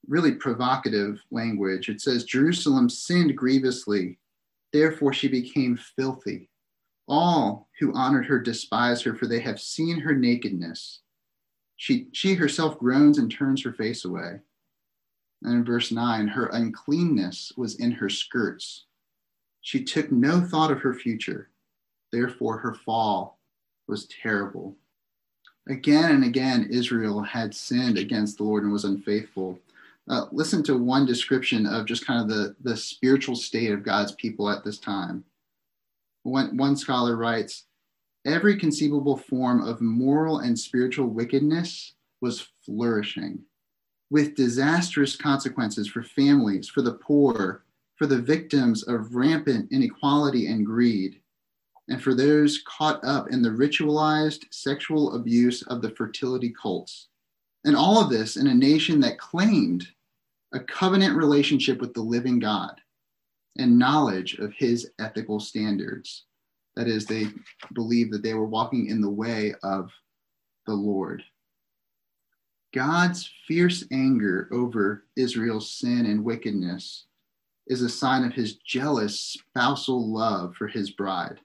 really 0.08 0.34
provocative 0.34 1.22
language. 1.32 1.90
It 1.90 2.02
says, 2.02 2.24
Jerusalem 2.24 2.90
sinned 2.90 3.38
grievously, 3.38 4.20
therefore 4.72 5.14
she 5.14 5.28
became 5.28 5.78
filthy. 5.78 6.50
All 7.08 7.68
who 7.80 7.94
honored 7.94 8.26
her 8.26 8.40
despise 8.40 9.02
her, 9.02 9.16
for 9.16 9.28
they 9.28 9.40
have 9.42 9.60
seen 9.60 10.00
her 10.00 10.16
nakedness. 10.16 11.00
She, 11.76 12.08
she 12.14 12.36
herself 12.36 12.80
groans 12.80 13.18
and 13.18 13.32
turns 13.32 13.64
her 13.64 13.74
face 13.74 14.06
away. 14.06 14.40
And 15.44 15.54
in 15.54 15.66
verse 15.66 15.92
9, 15.92 16.28
her 16.30 16.48
uncleanness 16.48 17.52
was 17.58 17.76
in 17.76 17.92
her 17.92 18.10
skirts. 18.10 18.86
She 19.62 19.84
took 19.84 20.12
no 20.12 20.42
thought 20.42 20.72
of 20.72 20.80
her 20.80 20.94
future. 20.94 21.50
Therefore, 22.12 22.58
her 22.60 22.74
fall 22.74 23.40
was 23.88 24.08
terrible. 24.08 24.76
Again 25.68 26.12
and 26.12 26.24
again, 26.24 26.68
Israel 26.70 27.22
had 27.22 27.56
sinned 27.56 27.98
against 27.98 28.38
the 28.38 28.44
Lord 28.44 28.64
and 28.64 28.72
was 28.72 28.86
unfaithful. 28.86 29.60
Uh, 30.10 30.26
listen 30.32 30.62
to 30.64 30.78
one 30.78 31.06
description 31.06 31.66
of 31.66 31.86
just 31.86 32.06
kind 32.06 32.22
of 32.22 32.28
the, 32.28 32.56
the 32.62 32.76
spiritual 32.76 33.36
state 33.36 33.72
of 33.72 33.84
God's 33.84 34.12
people 34.14 34.50
at 34.50 34.64
this 34.64 34.78
time. 34.78 35.24
One, 36.24 36.58
one 36.58 36.76
scholar 36.76 37.16
writes 37.16 37.66
Every 38.26 38.58
conceivable 38.58 39.18
form 39.18 39.66
of 39.66 39.82
moral 39.82 40.40
and 40.40 40.58
spiritual 40.58 41.08
wickedness 41.08 41.94
was 42.22 42.48
flourishing, 42.66 43.40
with 44.10 44.36
disastrous 44.36 45.16
consequences 45.16 45.88
for 45.88 46.04
families, 46.04 46.70
for 46.70 46.82
the 46.82 46.94
poor, 46.94 47.64
for 47.96 48.08
the 48.08 48.22
victims 48.22 48.84
of 48.84 49.16
rampant 49.16 49.72
inequality 49.72 50.48
and 50.48 50.66
greed, 50.66 51.20
and 51.90 52.02
for 52.02 52.14
those 52.14 52.64
caught 52.66 53.04
up 53.04 53.30
in 53.30 53.42
the 53.42 53.50
ritualized 53.50 54.46
sexual 54.52 55.16
abuse 55.16 55.62
of 55.64 55.82
the 55.82 55.90
fertility 55.92 56.50
cults. 56.50 57.10
And 57.66 57.76
all 57.76 58.02
of 58.02 58.10
this 58.10 58.36
in 58.38 58.48
a 58.48 58.54
nation 58.54 59.00
that 59.02 59.18
claimed 59.18 59.88
a 60.54 60.60
covenant 60.60 61.16
relationship 61.16 61.80
with 61.80 61.94
the 61.94 62.02
living 62.02 62.40
God 62.40 62.80
and 63.58 63.80
knowledge 63.80 64.36
of 64.36 64.54
his 64.54 64.92
ethical 65.00 65.40
standards. 65.40 66.26
That 66.76 66.88
is, 66.88 67.06
they 67.06 67.28
believed 67.74 68.12
that 68.14 68.24
they 68.24 68.34
were 68.34 68.46
walking 68.46 68.88
in 68.88 69.02
the 69.02 69.10
way 69.10 69.54
of 69.64 69.92
the 70.66 70.74
Lord. 70.74 71.24
God's 72.74 73.30
fierce 73.48 73.84
anger 73.92 74.50
over 74.52 75.06
Israel's 75.16 75.70
sin 75.70 76.08
and 76.08 76.24
wickedness 76.24 77.06
is 77.68 77.82
a 77.82 77.90
sign 77.90 78.24
of 78.24 78.34
his 78.34 78.56
jealous 78.56 79.20
spousal 79.20 80.12
love 80.12 80.56
for 80.56 80.68
his 80.68 80.90
bride. 80.90 81.40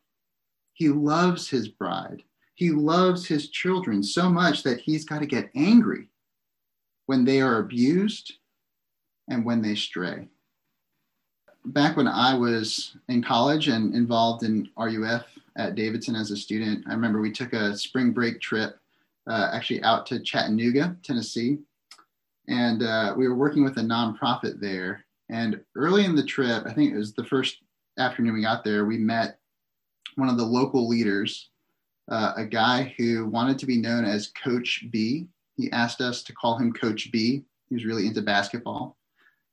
He 0.73 0.89
loves 0.89 1.49
his 1.49 1.69
bride. 1.69 2.23
He 2.59 2.71
loves 2.71 3.25
his 3.25 3.51
children 3.51 4.03
so 4.03 4.29
much 4.29 4.65
that 4.65 4.81
he's 4.81 5.05
got 5.05 5.21
to 5.21 5.27
get 5.27 5.49
angry 5.55 6.09
when 7.07 7.25
they 7.25 7.41
are 7.41 7.61
abused 7.61 8.33
and 9.29 9.45
when 9.45 9.63
they 9.63 9.77
stray. 9.77 10.27
Back 11.67 11.97
when 11.97 12.09
I 12.09 12.35
was 12.35 12.97
in 13.09 13.23
college 13.23 13.69
and 13.69 13.95
involved 13.95 14.43
in 14.43 14.69
RUF 14.77 15.25
at 15.57 15.77
Davidson 15.77 16.17
as 16.17 16.33
a 16.33 16.37
student, 16.37 16.85
I 16.89 16.95
remember 16.95 17.21
we 17.21 17.31
took 17.31 17.53
a 17.53 17.77
spring 17.77 18.11
break 18.11 18.41
trip 18.41 18.77
uh, 19.29 19.51
actually 19.53 19.85
out 19.85 20.05
to 20.07 20.19
Chattanooga, 20.19 20.97
Tennessee. 21.05 21.59
And 22.49 22.83
uh, 22.83 23.15
we 23.17 23.29
were 23.29 23.37
working 23.37 23.63
with 23.63 23.77
a 23.77 23.83
nonprofit 23.83 24.59
there. 24.59 25.05
And 25.29 25.61
early 25.77 26.05
in 26.05 26.17
the 26.17 26.27
trip, 26.27 26.65
I 26.67 26.73
think 26.73 26.93
it 26.93 26.99
was 26.99 27.13
the 27.13 27.23
first 27.23 27.59
afternoon 27.99 28.35
we 28.35 28.43
got 28.43 28.65
there, 28.65 28.85
we 28.85 28.99
met 28.99 29.39
one 30.17 30.29
of 30.29 30.37
the 30.37 30.45
local 30.45 30.89
leaders, 30.89 31.51
uh, 32.09 32.33
a 32.37 32.45
guy 32.45 32.95
who 32.97 33.27
wanted 33.27 33.59
to 33.59 33.67
be 33.67 33.79
known 33.79 34.05
as 34.05 34.33
Coach 34.43 34.85
B. 34.91 35.27
He 35.57 35.71
asked 35.73 36.01
us 36.01 36.23
to 36.23 36.33
call 36.33 36.57
him 36.57 36.73
Coach 36.73 37.11
B. 37.13 37.45
He 37.69 37.75
was 37.75 37.85
really 37.85 38.07
into 38.07 38.23
basketball. 38.23 38.97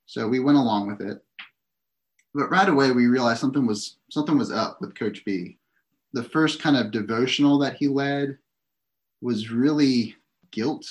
So 0.06 0.28
we 0.28 0.39
went 0.39 0.58
along 0.58 0.88
with 0.88 1.02
it. 1.02 1.24
But 2.34 2.50
right 2.50 2.70
away 2.70 2.91
we 2.91 3.08
realized 3.08 3.39
something 3.39 3.65
was 3.65 3.98
something 4.10 4.38
was 4.38 4.52
up 4.52 4.82
with 4.82 4.98
Coach 4.98 5.24
B. 5.26 5.58
The 6.13 6.24
first 6.24 6.62
kind 6.62 6.78
of 6.78 6.91
devotional 6.91 7.58
that 7.60 7.76
he 7.76 7.88
led 7.88 8.38
was 9.22 9.50
really 9.50 10.15
guilt 10.52 10.86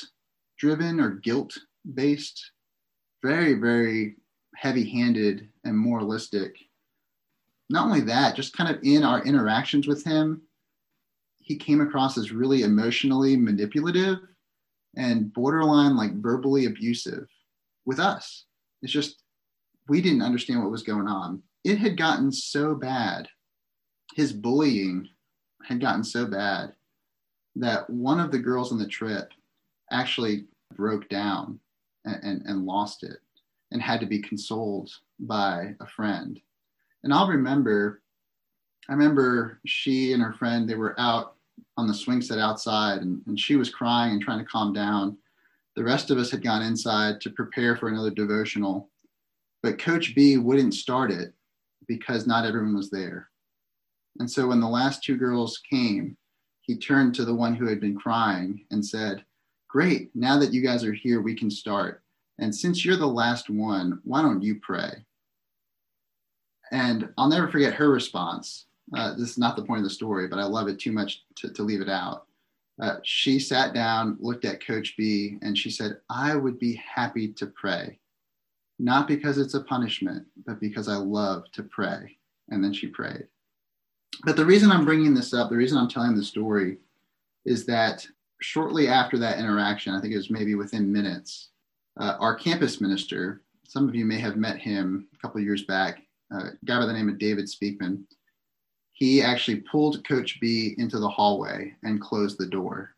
driven 0.58 1.00
or 1.00 1.10
guilt 1.10 1.56
based, 1.94 2.52
very, 3.22 3.54
very 3.54 4.16
heavy 4.56 4.88
handed 4.88 5.48
and 5.64 5.76
moralistic. 5.76 6.56
Not 7.70 7.86
only 7.86 8.00
that, 8.02 8.36
just 8.36 8.56
kind 8.56 8.74
of 8.74 8.82
in 8.82 9.02
our 9.02 9.22
interactions 9.24 9.86
with 9.86 10.04
him, 10.04 10.42
he 11.44 11.56
came 11.56 11.82
across 11.82 12.16
as 12.16 12.32
really 12.32 12.62
emotionally 12.62 13.36
manipulative 13.36 14.18
and 14.96 15.30
borderline 15.34 15.94
like 15.94 16.14
verbally 16.22 16.64
abusive 16.64 17.28
with 17.84 18.00
us. 18.00 18.46
It's 18.80 18.92
just, 18.92 19.22
we 19.86 20.00
didn't 20.00 20.22
understand 20.22 20.62
what 20.62 20.70
was 20.70 20.82
going 20.82 21.06
on. 21.06 21.42
It 21.62 21.76
had 21.76 21.98
gotten 21.98 22.32
so 22.32 22.74
bad. 22.74 23.28
His 24.14 24.32
bullying 24.32 25.06
had 25.62 25.82
gotten 25.82 26.02
so 26.02 26.24
bad 26.24 26.72
that 27.56 27.88
one 27.90 28.20
of 28.20 28.32
the 28.32 28.38
girls 28.38 28.72
on 28.72 28.78
the 28.78 28.88
trip 28.88 29.30
actually 29.90 30.46
broke 30.74 31.10
down 31.10 31.60
and, 32.06 32.24
and, 32.24 32.42
and 32.46 32.64
lost 32.64 33.02
it 33.02 33.18
and 33.70 33.82
had 33.82 34.00
to 34.00 34.06
be 34.06 34.22
consoled 34.22 34.90
by 35.20 35.74
a 35.80 35.86
friend. 35.86 36.40
And 37.02 37.12
I'll 37.12 37.28
remember, 37.28 38.00
I 38.88 38.92
remember 38.92 39.60
she 39.64 40.12
and 40.12 40.22
her 40.22 40.32
friend, 40.32 40.68
they 40.68 40.74
were 40.74 40.98
out 40.98 41.36
on 41.76 41.86
the 41.86 41.94
swing 41.94 42.20
set 42.20 42.38
outside 42.38 43.00
and, 43.00 43.22
and 43.26 43.38
she 43.38 43.56
was 43.56 43.70
crying 43.70 44.12
and 44.12 44.22
trying 44.22 44.38
to 44.38 44.44
calm 44.44 44.72
down. 44.72 45.16
The 45.76 45.84
rest 45.84 46.10
of 46.10 46.18
us 46.18 46.30
had 46.30 46.42
gone 46.42 46.62
inside 46.62 47.20
to 47.22 47.30
prepare 47.30 47.76
for 47.76 47.88
another 47.88 48.10
devotional, 48.10 48.90
but 49.62 49.78
Coach 49.78 50.14
B 50.14 50.36
wouldn't 50.36 50.74
start 50.74 51.10
it 51.10 51.32
because 51.88 52.26
not 52.26 52.44
everyone 52.46 52.76
was 52.76 52.90
there. 52.90 53.30
And 54.20 54.30
so 54.30 54.46
when 54.48 54.60
the 54.60 54.68
last 54.68 55.02
two 55.02 55.16
girls 55.16 55.60
came, 55.68 56.16
he 56.60 56.76
turned 56.76 57.14
to 57.14 57.24
the 57.24 57.34
one 57.34 57.54
who 57.54 57.66
had 57.66 57.80
been 57.80 57.96
crying 57.96 58.64
and 58.70 58.84
said, 58.84 59.24
Great, 59.68 60.10
now 60.14 60.38
that 60.38 60.52
you 60.52 60.62
guys 60.62 60.84
are 60.84 60.92
here, 60.92 61.20
we 61.20 61.34
can 61.34 61.50
start. 61.50 62.02
And 62.38 62.54
since 62.54 62.84
you're 62.84 62.96
the 62.96 63.06
last 63.06 63.50
one, 63.50 64.00
why 64.04 64.22
don't 64.22 64.42
you 64.42 64.60
pray? 64.60 65.04
And 66.70 67.08
I'll 67.18 67.28
never 67.28 67.48
forget 67.48 67.74
her 67.74 67.90
response. 67.90 68.66
Uh, 68.92 69.14
this 69.14 69.30
is 69.30 69.38
not 69.38 69.56
the 69.56 69.64
point 69.64 69.78
of 69.78 69.84
the 69.84 69.90
story, 69.90 70.28
but 70.28 70.38
I 70.38 70.44
love 70.44 70.68
it 70.68 70.78
too 70.78 70.92
much 70.92 71.24
to, 71.36 71.52
to 71.52 71.62
leave 71.62 71.80
it 71.80 71.88
out. 71.88 72.26
Uh, 72.80 72.96
she 73.02 73.38
sat 73.38 73.72
down, 73.72 74.16
looked 74.20 74.44
at 74.44 74.64
Coach 74.64 74.94
B, 74.96 75.38
and 75.42 75.56
she 75.56 75.70
said, 75.70 75.98
I 76.10 76.34
would 76.34 76.58
be 76.58 76.74
happy 76.74 77.32
to 77.34 77.46
pray, 77.46 77.98
not 78.78 79.06
because 79.06 79.38
it's 79.38 79.54
a 79.54 79.62
punishment, 79.62 80.26
but 80.44 80.60
because 80.60 80.88
I 80.88 80.96
love 80.96 81.50
to 81.52 81.62
pray. 81.62 82.16
And 82.50 82.62
then 82.62 82.72
she 82.72 82.88
prayed. 82.88 83.26
But 84.24 84.36
the 84.36 84.44
reason 84.44 84.70
I'm 84.70 84.84
bringing 84.84 85.14
this 85.14 85.32
up, 85.32 85.50
the 85.50 85.56
reason 85.56 85.78
I'm 85.78 85.88
telling 85.88 86.14
the 86.14 86.24
story, 86.24 86.78
is 87.44 87.64
that 87.66 88.06
shortly 88.40 88.88
after 88.88 89.18
that 89.18 89.38
interaction, 89.38 89.94
I 89.94 90.00
think 90.00 90.12
it 90.12 90.18
was 90.18 90.30
maybe 90.30 90.54
within 90.54 90.92
minutes, 90.92 91.50
uh, 92.00 92.16
our 92.18 92.34
campus 92.34 92.80
minister, 92.80 93.42
some 93.66 93.88
of 93.88 93.94
you 93.94 94.04
may 94.04 94.18
have 94.18 94.36
met 94.36 94.58
him 94.58 95.06
a 95.14 95.18
couple 95.18 95.40
years 95.40 95.64
back, 95.64 96.02
uh, 96.34 96.48
a 96.48 96.52
guy 96.64 96.78
by 96.78 96.86
the 96.86 96.92
name 96.92 97.08
of 97.08 97.18
David 97.18 97.46
Speakman 97.46 98.02
he 98.94 99.20
actually 99.20 99.56
pulled 99.56 100.06
Coach 100.06 100.40
B 100.40 100.74
into 100.78 100.98
the 100.98 101.08
hallway 101.08 101.74
and 101.82 102.00
closed 102.00 102.38
the 102.38 102.46
door. 102.46 102.94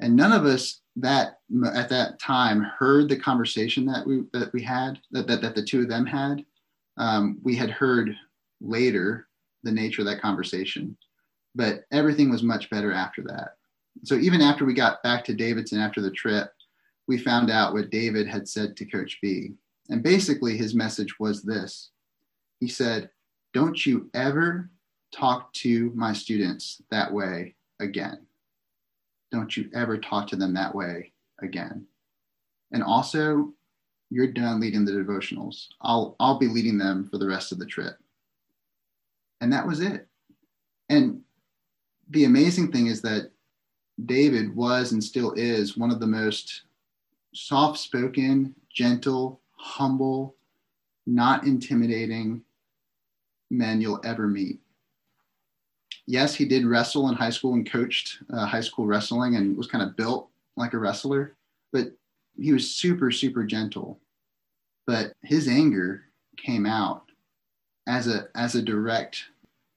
And 0.00 0.16
none 0.16 0.32
of 0.32 0.46
us 0.46 0.80
that 0.96 1.40
at 1.74 1.88
that 1.88 2.18
time 2.18 2.62
heard 2.62 3.08
the 3.08 3.16
conversation 3.16 3.84
that 3.86 4.06
we 4.06 4.22
that 4.32 4.52
we 4.52 4.62
had 4.62 4.98
that 5.10 5.26
that, 5.26 5.42
that 5.42 5.54
the 5.54 5.62
two 5.62 5.82
of 5.82 5.88
them 5.88 6.06
had. 6.06 6.44
Um, 6.96 7.38
we 7.42 7.56
had 7.56 7.70
heard 7.70 8.16
later 8.60 9.28
the 9.64 9.72
nature 9.72 10.02
of 10.02 10.06
that 10.06 10.20
conversation, 10.20 10.96
but 11.54 11.84
everything 11.92 12.30
was 12.30 12.42
much 12.42 12.70
better 12.70 12.92
after 12.92 13.22
that. 13.22 13.56
So 14.04 14.16
even 14.16 14.40
after 14.40 14.64
we 14.64 14.74
got 14.74 15.02
back 15.02 15.24
to 15.24 15.34
Davidson 15.34 15.80
after 15.80 16.00
the 16.00 16.10
trip, 16.10 16.52
we 17.08 17.18
found 17.18 17.50
out 17.50 17.72
what 17.72 17.90
David 17.90 18.26
had 18.26 18.48
said 18.48 18.76
to 18.76 18.84
Coach 18.84 19.18
B. 19.20 19.52
And 19.88 20.02
basically, 20.02 20.56
his 20.56 20.74
message 20.74 21.18
was 21.18 21.42
this 21.42 21.90
He 22.60 22.68
said, 22.68 23.10
Don't 23.52 23.84
you 23.84 24.10
ever 24.14 24.70
talk 25.12 25.52
to 25.52 25.92
my 25.94 26.12
students 26.12 26.82
that 26.90 27.12
way 27.12 27.54
again. 27.80 28.26
Don't 29.30 29.56
you 29.56 29.70
ever 29.74 29.98
talk 29.98 30.26
to 30.28 30.36
them 30.36 30.54
that 30.54 30.74
way 30.74 31.12
again. 31.40 31.86
And 32.72 32.82
also, 32.82 33.52
you're 34.10 34.26
done 34.26 34.60
leading 34.60 34.84
the 34.84 34.92
devotionals. 34.92 35.68
I'll, 35.80 36.16
I'll 36.20 36.38
be 36.38 36.48
leading 36.48 36.78
them 36.78 37.08
for 37.08 37.18
the 37.18 37.26
rest 37.26 37.52
of 37.52 37.58
the 37.58 37.66
trip. 37.66 37.96
And 39.40 39.52
that 39.52 39.66
was 39.66 39.80
it. 39.80 40.06
And 40.88 41.22
the 42.10 42.24
amazing 42.24 42.70
thing 42.72 42.86
is 42.86 43.00
that 43.02 43.30
David 44.04 44.54
was 44.54 44.92
and 44.92 45.02
still 45.02 45.32
is 45.32 45.76
one 45.76 45.90
of 45.90 46.00
the 46.00 46.06
most 46.06 46.62
soft 47.34 47.78
spoken, 47.78 48.54
gentle, 48.72 49.40
humble, 49.56 50.34
not 51.06 51.44
intimidating, 51.44 52.42
men 53.50 53.80
you'll 53.80 54.00
ever 54.04 54.26
meet. 54.26 54.60
Yes, 56.06 56.34
he 56.34 56.44
did 56.44 56.66
wrestle 56.66 57.08
in 57.08 57.14
high 57.14 57.30
school 57.30 57.54
and 57.54 57.70
coached 57.70 58.18
uh, 58.32 58.46
high 58.46 58.60
school 58.60 58.86
wrestling 58.86 59.36
and 59.36 59.56
was 59.56 59.68
kind 59.68 59.84
of 59.84 59.96
built 59.96 60.28
like 60.56 60.72
a 60.72 60.78
wrestler, 60.78 61.36
but 61.72 61.92
he 62.36 62.52
was 62.52 62.74
super, 62.74 63.10
super 63.10 63.44
gentle. 63.44 64.00
But 64.86 65.12
his 65.22 65.48
anger 65.48 66.04
came 66.36 66.66
out 66.66 67.04
as 67.86 68.08
a 68.08 68.28
as 68.34 68.54
a 68.54 68.62
direct 68.62 69.24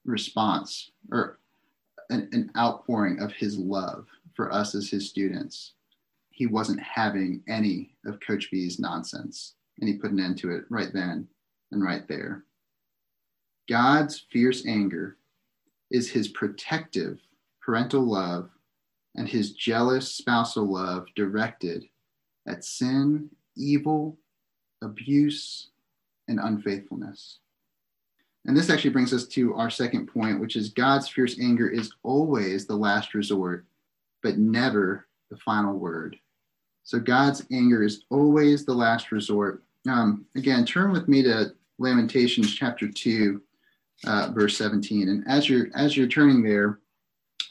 response 0.03 0.91
or 1.11 1.39
an, 2.09 2.29
an 2.31 2.51
outpouring 2.57 3.19
of 3.19 3.31
his 3.31 3.57
love 3.57 4.07
for 4.33 4.51
us 4.51 4.75
as 4.75 4.89
his 4.89 5.07
students. 5.09 5.73
He 6.31 6.47
wasn't 6.47 6.81
having 6.81 7.41
any 7.47 7.91
of 8.05 8.19
Coach 8.19 8.51
B's 8.51 8.79
nonsense, 8.79 9.53
and 9.79 9.87
he 9.87 9.95
put 9.95 10.11
an 10.11 10.19
end 10.19 10.37
to 10.39 10.51
it 10.51 10.65
right 10.69 10.91
then 10.91 11.27
and 11.71 11.83
right 11.83 12.07
there. 12.07 12.43
God's 13.69 14.25
fierce 14.31 14.65
anger 14.67 15.17
is 15.91 16.09
his 16.09 16.27
protective 16.27 17.19
parental 17.61 18.01
love 18.01 18.49
and 19.15 19.27
his 19.27 19.53
jealous 19.53 20.13
spousal 20.13 20.65
love 20.65 21.07
directed 21.15 21.85
at 22.47 22.63
sin, 22.63 23.29
evil, 23.55 24.17
abuse, 24.83 25.69
and 26.27 26.39
unfaithfulness. 26.39 27.39
And 28.45 28.55
this 28.55 28.69
actually 28.69 28.91
brings 28.91 29.13
us 29.13 29.25
to 29.29 29.55
our 29.55 29.69
second 29.69 30.07
point, 30.07 30.39
which 30.39 30.55
is 30.55 30.69
God's 30.69 31.07
fierce 31.07 31.39
anger 31.39 31.67
is 31.67 31.91
always 32.03 32.67
the 32.67 32.75
last 32.75 33.15
resort, 33.15 33.65
but 34.21 34.37
never 34.37 35.07
the 35.31 35.37
final 35.37 35.77
word. 35.77 36.17
So 36.83 36.99
God's 36.99 37.43
anger 37.51 37.83
is 37.83 38.03
always 38.11 38.63
the 38.63 38.73
last 38.73 39.11
resort. 39.11 39.63
Um, 39.89 40.25
again, 40.35 40.65
turn 40.65 40.91
with 40.91 41.07
me 41.07 41.23
to 41.23 41.55
Lamentations 41.79 42.53
chapter 42.53 42.87
2, 42.87 43.41
uh, 44.05 44.31
verse 44.33 44.57
17. 44.57 45.09
And 45.09 45.23
as 45.27 45.49
you're 45.49 45.67
as 45.75 45.95
you're 45.95 46.07
turning 46.07 46.43
there, 46.43 46.79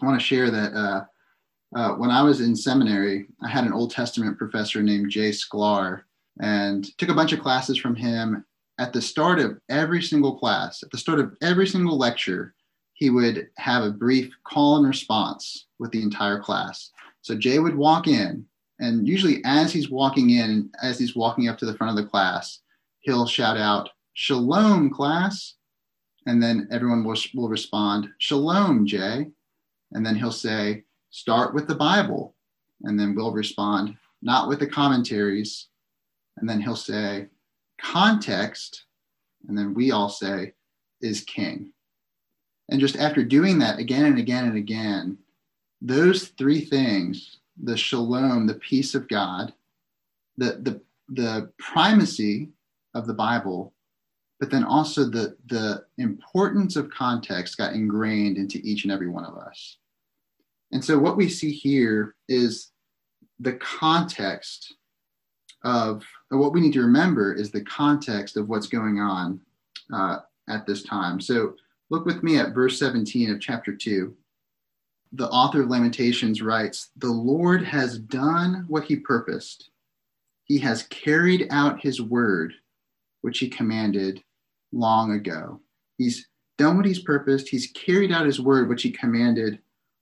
I 0.01 0.07
want 0.07 0.21
to 0.21 0.25
share 0.25 0.51
that 0.51 0.73
uh, 0.75 1.05
uh, 1.75 1.95
when 1.95 2.11
I 2.11 2.23
was 2.23 2.41
in 2.41 2.55
seminary, 2.55 3.27
I 3.43 3.49
had 3.49 3.65
an 3.65 3.73
Old 3.73 3.91
Testament 3.91 4.39
professor 4.39 4.83
named 4.83 5.11
Jay 5.11 5.31
Sklar, 5.31 6.03
and 6.41 6.97
took 6.99 7.09
a 7.09 7.15
bunch 7.15 7.33
of 7.33 7.41
classes 7.41 7.79
from 7.79 7.95
him. 7.95 8.45
At 8.79 8.93
the 8.93 9.01
start 9.01 9.39
of 9.39 9.61
every 9.69 10.03
single 10.03 10.37
class, 10.37 10.83
at 10.83 10.91
the 10.91 10.99
start 10.99 11.21
of 11.21 11.37
every 11.41 11.67
single 11.67 11.97
lecture, 11.97 12.55
he 12.95 13.09
would 13.09 13.49
have 13.57 13.85
a 13.85 13.91
brief 13.91 14.33
call 14.45 14.79
and 14.79 14.87
response 14.87 15.67
with 15.79 15.93
the 15.93 16.03
entire 16.03 16.41
class. 16.41 16.91
So 17.23 17.37
Jay 17.37 17.59
would 17.59 17.77
walk 17.77 18.09
in, 18.09 18.45
and 18.81 19.07
usually 19.07 19.41
as 19.45 19.73
he's 19.73 19.91
walking 19.91 20.31
in, 20.31 20.71
as 20.83 20.99
he's 20.99 21.15
walking 21.15 21.49
up 21.49 21.57
to 21.59 21.67
the 21.67 21.75
front 21.75 21.97
of 21.97 22.05
the 22.05 22.11
class, 22.11 22.61
he'll 23.01 23.27
shout 23.27 23.57
out, 23.57 23.91
Shalom, 24.15 24.91
class. 24.91 25.55
And 26.27 26.43
then 26.43 26.69
everyone 26.71 27.05
will, 27.05 27.17
will 27.35 27.49
respond, 27.49 28.09
Shalom, 28.19 28.87
Jay. 28.87 29.27
And 29.93 30.05
then 30.05 30.17
he'll 30.17 30.33
say, 30.33 30.85
Start 31.11 31.55
with 31.55 31.69
the 31.69 31.75
Bible. 31.75 32.35
And 32.83 32.99
then 32.99 33.15
we'll 33.15 33.33
respond, 33.33 33.97
Not 34.23 34.49
with 34.49 34.59
the 34.59 34.67
commentaries. 34.67 35.69
And 36.37 36.49
then 36.49 36.61
he'll 36.61 36.77
say, 36.77 37.27
Context. 37.81 38.85
And 39.49 39.57
then 39.57 39.75
we 39.75 39.91
all 39.91 40.09
say, 40.09 40.55
Is 41.01 41.21
king. 41.21 41.73
And 42.71 42.81
just 42.81 42.97
after 42.97 43.23
doing 43.23 43.59
that 43.59 43.79
again 43.79 44.07
and 44.07 44.19
again 44.19 44.47
and 44.47 44.57
again, 44.57 45.19
those 45.83 46.29
three 46.29 46.65
things 46.65 47.39
the 47.63 47.77
shalom, 47.77 48.47
the 48.47 48.55
peace 48.55 48.95
of 48.95 49.09
God, 49.09 49.53
the, 50.37 50.59
the, 50.63 50.81
the 51.09 51.53
primacy 51.59 52.49
of 52.95 53.07
the 53.07 53.15
Bible, 53.15 53.74
but 54.45 54.51
then 54.51 54.65
also 54.65 55.05
the, 55.05 55.35
the 55.47 55.87
importance 55.97 56.77
of 56.77 56.91
context 56.91 57.57
got 57.57 57.73
ingrained 57.73 58.37
into 58.37 58.59
each 58.59 58.85
and 58.85 58.93
every 58.93 59.09
one 59.09 59.25
of 59.25 59.39
us. 59.39 59.79
And 60.71 60.85
so 60.85 60.99
what 60.99 61.17
we 61.17 61.31
see 61.31 61.51
here 61.51 62.15
is 62.29 62.73
the 63.41 63.55
context 63.55 64.75
of 65.65 66.05
what 66.29 66.53
we 66.53 66.61
need 66.61 66.75
to 66.75 66.83
remember 66.83 67.33
is 67.33 67.51
the 67.51 67.65
context 67.65 68.37
of 68.37 68.51
what's 68.51 68.67
going 68.67 69.01
on 69.01 69.41
uh, 69.91 70.19
at 70.51 70.67
this 70.67 70.83
time. 70.83 71.23
So 71.23 71.55
look 71.89 72.05
with 72.05 72.23
me 72.23 72.39
at 72.39 72.53
verse 72.53 72.79
17 72.79 73.31
of 73.31 73.41
chapter 73.41 73.75
2. 73.75 74.15
The 75.13 75.31
author 75.31 75.63
of 75.63 75.71
Lamentations 75.71 76.43
writes, 76.43 76.91
The 76.99 77.07
Lord 77.07 77.65
has 77.65 77.99
done 77.99 78.67
what 78.69 78.85
he 78.85 78.97
purposed. 78.97 79.71
He 80.43 80.59
has 80.59 80.83
carried 80.83 81.47
out 81.51 81.81
his 81.81 82.03
word, 82.03 82.53
which 83.23 83.39
he 83.39 83.49
commanded 83.49 84.23
long 84.75 85.13
ago. 85.13 85.61
He's 85.97 86.29
done 86.59 86.77
what 86.77 86.87
he's 86.87 86.99
purposed. 86.99 87.49
He's 87.49 87.71
carried 87.73 88.13
out 88.13 88.27
his 88.27 88.41
word, 88.41 88.69
which 88.69 88.83
he 88.83 88.91
commanded 88.91 89.59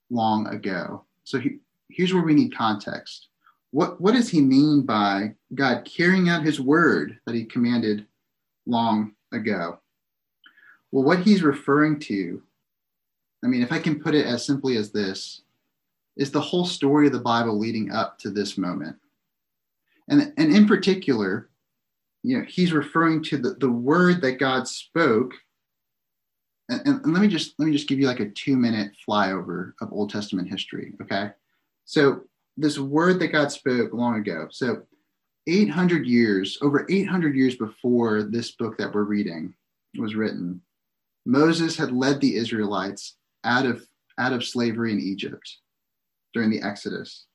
long 0.09 0.47
ago. 0.47 1.03
So 1.23 1.39
he, 1.39 1.59
here's 1.89 2.13
where 2.13 2.23
we 2.23 2.33
need 2.33 2.55
context. 2.55 3.27
What, 3.71 3.99
what 4.01 4.13
does 4.13 4.29
he 4.29 4.41
mean 4.41 4.83
by 4.83 5.35
God 5.55 5.85
carrying 5.85 6.29
out 6.29 6.43
his 6.43 6.59
word 6.59 7.19
that 7.25 7.35
he 7.35 7.45
commanded 7.45 8.05
long 8.65 9.13
ago? 9.31 9.79
Well, 10.91 11.03
what 11.03 11.19
he's 11.19 11.41
referring 11.41 11.99
to, 12.01 12.41
I 13.43 13.47
mean, 13.47 13.63
if 13.63 13.71
I 13.71 13.79
can 13.79 13.99
put 13.99 14.13
it 14.13 14.25
as 14.25 14.45
simply 14.45 14.77
as 14.77 14.91
this, 14.91 15.41
is 16.15 16.29
the 16.29 16.41
whole 16.41 16.65
story 16.65 17.07
of 17.07 17.13
the 17.13 17.19
Bible 17.19 17.57
leading 17.57 17.91
up 17.91 18.19
to 18.19 18.29
this 18.29 18.57
moment. 18.57 18.95
And, 20.07 20.33
and 20.37 20.55
in 20.55 20.67
particular, 20.67 21.49
you 22.23 22.37
know, 22.37 22.45
he's 22.47 22.73
referring 22.73 23.21
to 23.23 23.37
the, 23.37 23.55
the 23.59 23.69
word 23.69 24.21
that 24.21 24.39
God 24.39 24.67
spoke. 24.67 25.33
And, 26.69 26.81
and, 26.85 27.13
let 27.13 27.21
me 27.21 27.27
just 27.27 27.55
let 27.59 27.65
me 27.65 27.73
just 27.73 27.89
give 27.89 27.99
you 27.99 28.07
like 28.07 28.21
a 28.21 28.29
two 28.29 28.55
minute 28.55 28.93
flyover 29.07 29.73
of 29.81 29.91
Old 29.91 30.09
Testament 30.09 30.49
history. 30.49 30.93
Okay. 31.01 31.31
So 31.85 32.21
this 32.55 32.79
word 32.79 33.19
that 33.19 33.33
God 33.33 33.51
spoke 33.51 33.93
long 33.93 34.15
ago. 34.15 34.47
So 34.49 34.83
800 35.47 36.05
years, 36.05 36.57
over 36.61 36.87
800 36.89 37.35
years 37.35 37.55
before 37.55 38.23
this 38.23 38.51
book 38.51 38.77
that 38.77 38.93
we're 38.93 39.03
reading 39.03 39.53
was 39.97 40.15
written, 40.15 40.61
Moses 41.25 41.75
had 41.75 41.91
led 41.91 42.21
the 42.21 42.35
Israelites 42.35 43.17
out 43.43 43.65
of, 43.65 43.85
out 44.17 44.31
of 44.31 44.45
slavery 44.45 44.93
in 44.93 44.99
Egypt 44.99 45.57
during 46.33 46.49
the 46.49 46.61
Exodus. 46.61 47.25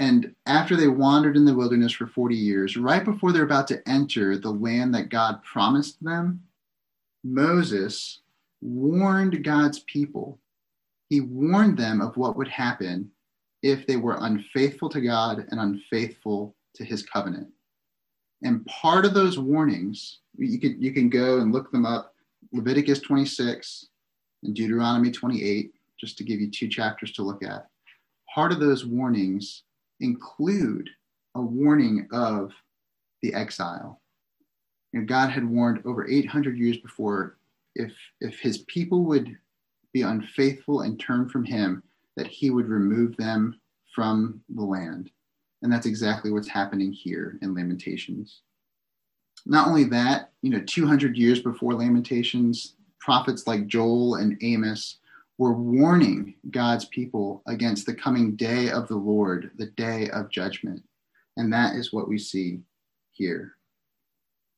And 0.00 0.34
after 0.46 0.76
they 0.76 0.88
wandered 0.88 1.36
in 1.36 1.44
the 1.44 1.54
wilderness 1.54 1.92
for 1.92 2.06
40 2.06 2.34
years, 2.34 2.78
right 2.78 3.04
before 3.04 3.32
they're 3.32 3.44
about 3.44 3.68
to 3.68 3.86
enter 3.86 4.38
the 4.38 4.50
land 4.50 4.94
that 4.94 5.10
God 5.10 5.44
promised 5.44 6.02
them, 6.02 6.42
Moses 7.22 8.20
warned 8.62 9.44
God's 9.44 9.80
people. 9.80 10.38
He 11.10 11.20
warned 11.20 11.76
them 11.76 12.00
of 12.00 12.16
what 12.16 12.34
would 12.34 12.48
happen 12.48 13.10
if 13.62 13.86
they 13.86 13.96
were 13.96 14.16
unfaithful 14.20 14.88
to 14.88 15.02
God 15.02 15.46
and 15.50 15.60
unfaithful 15.60 16.54
to 16.76 16.84
his 16.84 17.02
covenant. 17.02 17.48
And 18.42 18.64
part 18.64 19.04
of 19.04 19.12
those 19.12 19.38
warnings, 19.38 20.20
you 20.38 20.58
can, 20.58 20.80
you 20.80 20.94
can 20.94 21.10
go 21.10 21.40
and 21.40 21.52
look 21.52 21.70
them 21.70 21.84
up 21.84 22.14
Leviticus 22.54 23.00
26 23.00 23.88
and 24.44 24.54
Deuteronomy 24.54 25.10
28, 25.10 25.74
just 25.98 26.16
to 26.16 26.24
give 26.24 26.40
you 26.40 26.50
two 26.50 26.68
chapters 26.68 27.12
to 27.12 27.22
look 27.22 27.42
at. 27.42 27.68
Part 28.34 28.50
of 28.50 28.60
those 28.60 28.86
warnings 28.86 29.64
include 30.00 30.88
a 31.34 31.40
warning 31.40 32.08
of 32.12 32.52
the 33.22 33.34
exile. 33.34 34.00
You 34.92 35.00
know, 35.00 35.06
God 35.06 35.30
had 35.30 35.48
warned 35.48 35.82
over 35.84 36.08
800 36.08 36.58
years 36.58 36.78
before 36.78 37.36
if, 37.74 37.92
if 38.20 38.38
his 38.40 38.58
people 38.58 39.04
would 39.04 39.36
be 39.92 40.02
unfaithful 40.02 40.82
and 40.82 40.98
turn 40.98 41.28
from 41.28 41.44
him, 41.44 41.82
that 42.16 42.26
he 42.26 42.50
would 42.50 42.68
remove 42.68 43.16
them 43.16 43.60
from 43.94 44.40
the 44.54 44.64
land. 44.64 45.10
And 45.62 45.72
that's 45.72 45.86
exactly 45.86 46.30
what's 46.30 46.48
happening 46.48 46.92
here 46.92 47.38
in 47.42 47.54
Lamentations. 47.54 48.40
Not 49.46 49.68
only 49.68 49.84
that, 49.84 50.30
you 50.42 50.50
know, 50.50 50.62
200 50.66 51.16
years 51.16 51.40
before 51.40 51.74
Lamentations, 51.74 52.74
prophets 52.98 53.46
like 53.46 53.66
Joel 53.66 54.16
and 54.16 54.36
Amos 54.42 54.98
were 55.40 55.54
warning 55.54 56.34
God's 56.50 56.84
people 56.84 57.42
against 57.46 57.86
the 57.86 57.94
coming 57.94 58.36
day 58.36 58.68
of 58.68 58.86
the 58.88 58.96
Lord, 58.96 59.50
the 59.56 59.68
day 59.68 60.10
of 60.10 60.30
judgment. 60.30 60.82
And 61.38 61.50
that 61.50 61.76
is 61.76 61.94
what 61.94 62.10
we 62.10 62.18
see 62.18 62.60
here. 63.12 63.54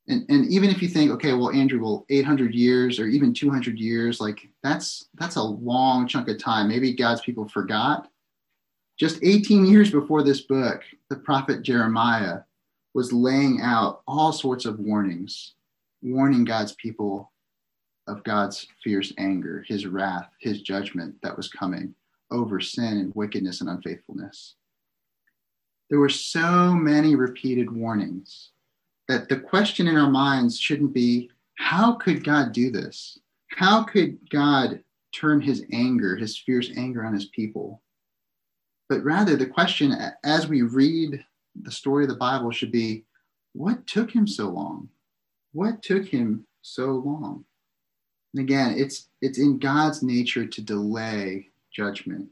And, 0.08 0.26
and 0.28 0.44
even 0.46 0.70
if 0.70 0.82
you 0.82 0.88
think, 0.88 1.12
okay, 1.12 1.34
well, 1.34 1.52
Andrew, 1.52 1.80
well, 1.80 2.04
800 2.10 2.52
years 2.52 2.98
or 2.98 3.06
even 3.06 3.32
200 3.32 3.78
years, 3.78 4.20
like 4.20 4.48
that's 4.64 5.06
that's 5.14 5.36
a 5.36 5.42
long 5.42 6.08
chunk 6.08 6.26
of 6.26 6.42
time. 6.42 6.66
Maybe 6.66 6.92
God's 6.92 7.20
people 7.20 7.46
forgot. 7.48 8.10
Just 8.98 9.20
18 9.22 9.64
years 9.64 9.88
before 9.88 10.24
this 10.24 10.40
book, 10.40 10.82
the 11.08 11.16
prophet 11.16 11.62
Jeremiah 11.62 12.40
was 12.92 13.12
laying 13.12 13.60
out 13.62 14.02
all 14.08 14.32
sorts 14.32 14.64
of 14.64 14.80
warnings, 14.80 15.54
warning 16.02 16.42
God's 16.42 16.72
people 16.72 17.31
of 18.06 18.24
God's 18.24 18.66
fierce 18.82 19.12
anger, 19.18 19.64
his 19.66 19.86
wrath, 19.86 20.28
his 20.40 20.62
judgment 20.62 21.14
that 21.22 21.36
was 21.36 21.48
coming 21.48 21.94
over 22.30 22.60
sin 22.60 22.98
and 22.98 23.12
wickedness 23.14 23.60
and 23.60 23.70
unfaithfulness. 23.70 24.56
There 25.90 26.00
were 26.00 26.08
so 26.08 26.72
many 26.72 27.14
repeated 27.14 27.70
warnings 27.70 28.50
that 29.08 29.28
the 29.28 29.38
question 29.38 29.86
in 29.86 29.96
our 29.96 30.10
minds 30.10 30.58
shouldn't 30.58 30.94
be, 30.94 31.30
how 31.58 31.92
could 31.92 32.24
God 32.24 32.52
do 32.52 32.70
this? 32.70 33.18
How 33.48 33.82
could 33.82 34.18
God 34.30 34.82
turn 35.14 35.40
his 35.40 35.64
anger, 35.72 36.16
his 36.16 36.38
fierce 36.38 36.70
anger 36.76 37.04
on 37.04 37.12
his 37.12 37.26
people? 37.26 37.82
But 38.88 39.04
rather, 39.04 39.36
the 39.36 39.46
question 39.46 39.94
as 40.24 40.48
we 40.48 40.62
read 40.62 41.24
the 41.54 41.70
story 41.70 42.04
of 42.04 42.10
the 42.10 42.16
Bible 42.16 42.50
should 42.50 42.72
be 42.72 43.04
what 43.52 43.86
took 43.86 44.10
him 44.10 44.26
so 44.26 44.48
long? 44.48 44.88
What 45.52 45.82
took 45.82 46.06
him 46.06 46.46
so 46.62 46.92
long? 46.92 47.44
And 48.34 48.42
again, 48.42 48.74
it's 48.76 49.08
it's 49.20 49.38
in 49.38 49.58
God's 49.58 50.02
nature 50.02 50.46
to 50.46 50.60
delay 50.62 51.48
judgment. 51.72 52.28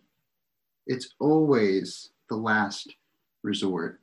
It's 0.87 1.15
always 1.21 2.11
the 2.29 2.37
last 2.37 2.95
resort. 3.43 4.01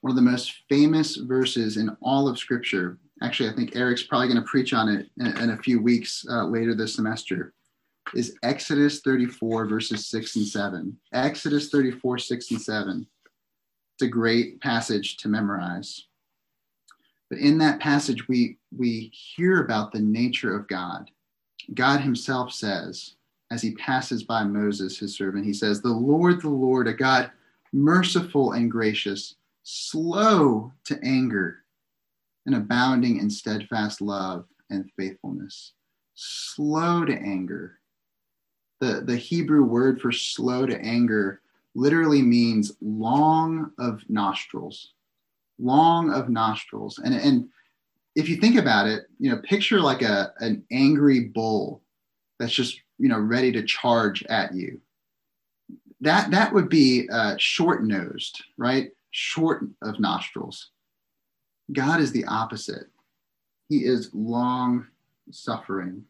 One 0.00 0.12
of 0.12 0.16
the 0.16 0.30
most 0.30 0.62
famous 0.68 1.16
verses 1.16 1.76
in 1.76 1.94
all 2.00 2.28
of 2.28 2.38
Scripture. 2.38 2.98
Actually, 3.22 3.50
I 3.50 3.54
think 3.54 3.76
Eric's 3.76 4.02
probably 4.02 4.28
going 4.28 4.40
to 4.40 4.48
preach 4.48 4.72
on 4.72 4.88
it 4.88 5.10
in, 5.18 5.26
in, 5.38 5.50
a 5.50 5.58
few 5.58 5.82
weeks 5.82 6.24
uh, 6.30 6.46
later 6.46 6.74
this 6.74 6.94
semester. 6.94 7.52
Is 8.14 8.36
Exodus 8.42 9.00
34, 9.00 9.66
verses 9.66 10.06
6 10.06 10.36
and 10.36 10.46
7. 10.46 10.96
Exodus 11.12 11.68
34, 11.68 12.16
6 12.16 12.50
and 12.50 12.62
7. 12.62 13.06
It's 13.94 14.02
a 14.02 14.08
great 14.08 14.58
passage 14.62 15.18
to 15.18 15.28
memorize. 15.28 16.06
But 17.30 17.38
in 17.38 17.58
that 17.58 17.80
passage, 17.80 18.26
we, 18.28 18.58
we 18.76 19.10
hear 19.12 19.62
about 19.62 19.92
the 19.92 20.00
nature 20.00 20.54
of 20.54 20.66
God. 20.66 21.10
God 21.74 22.00
himself 22.00 22.52
says, 22.52 23.14
as 23.52 23.62
he 23.62 23.72
passes 23.76 24.24
by 24.24 24.44
Moses, 24.44 24.98
his 24.98 25.16
servant, 25.16 25.46
he 25.46 25.52
says, 25.52 25.80
The 25.80 25.88
Lord, 25.88 26.42
the 26.42 26.48
Lord, 26.48 26.88
a 26.88 26.92
God 26.92 27.30
merciful 27.72 28.52
and 28.52 28.70
gracious, 28.70 29.36
slow 29.62 30.72
to 30.84 30.98
anger, 31.04 31.64
and 32.46 32.54
abounding 32.54 33.18
in 33.18 33.30
steadfast 33.30 34.00
love 34.00 34.46
and 34.70 34.90
faithfulness. 34.96 35.72
Slow 36.14 37.04
to 37.04 37.14
anger. 37.14 37.78
The, 38.80 39.02
the 39.04 39.16
Hebrew 39.16 39.64
word 39.64 40.00
for 40.00 40.10
slow 40.10 40.66
to 40.66 40.80
anger 40.80 41.42
literally 41.74 42.22
means 42.22 42.72
long 42.80 43.70
of 43.78 44.02
nostrils 44.08 44.94
long 45.60 46.12
of 46.12 46.28
nostrils. 46.28 46.98
And, 46.98 47.14
and 47.14 47.48
if 48.16 48.28
you 48.28 48.36
think 48.36 48.56
about 48.56 48.86
it, 48.86 49.04
you 49.18 49.30
know, 49.30 49.38
picture 49.38 49.80
like 49.80 50.02
a, 50.02 50.32
an 50.40 50.64
angry 50.72 51.20
bull 51.20 51.82
that's 52.38 52.52
just, 52.52 52.80
you 52.98 53.08
know, 53.08 53.18
ready 53.18 53.52
to 53.52 53.62
charge 53.62 54.24
at 54.24 54.54
you. 54.54 54.80
That, 56.00 56.30
that 56.30 56.52
would 56.54 56.68
be 56.68 57.08
uh, 57.12 57.34
short 57.38 57.84
nosed, 57.84 58.42
right? 58.56 58.90
Short 59.10 59.64
of 59.82 60.00
nostrils. 60.00 60.70
God 61.72 62.00
is 62.00 62.12
the 62.12 62.24
opposite. 62.24 62.86
He 63.68 63.84
is 63.84 64.10
long 64.14 64.86
suffering. 65.30 66.04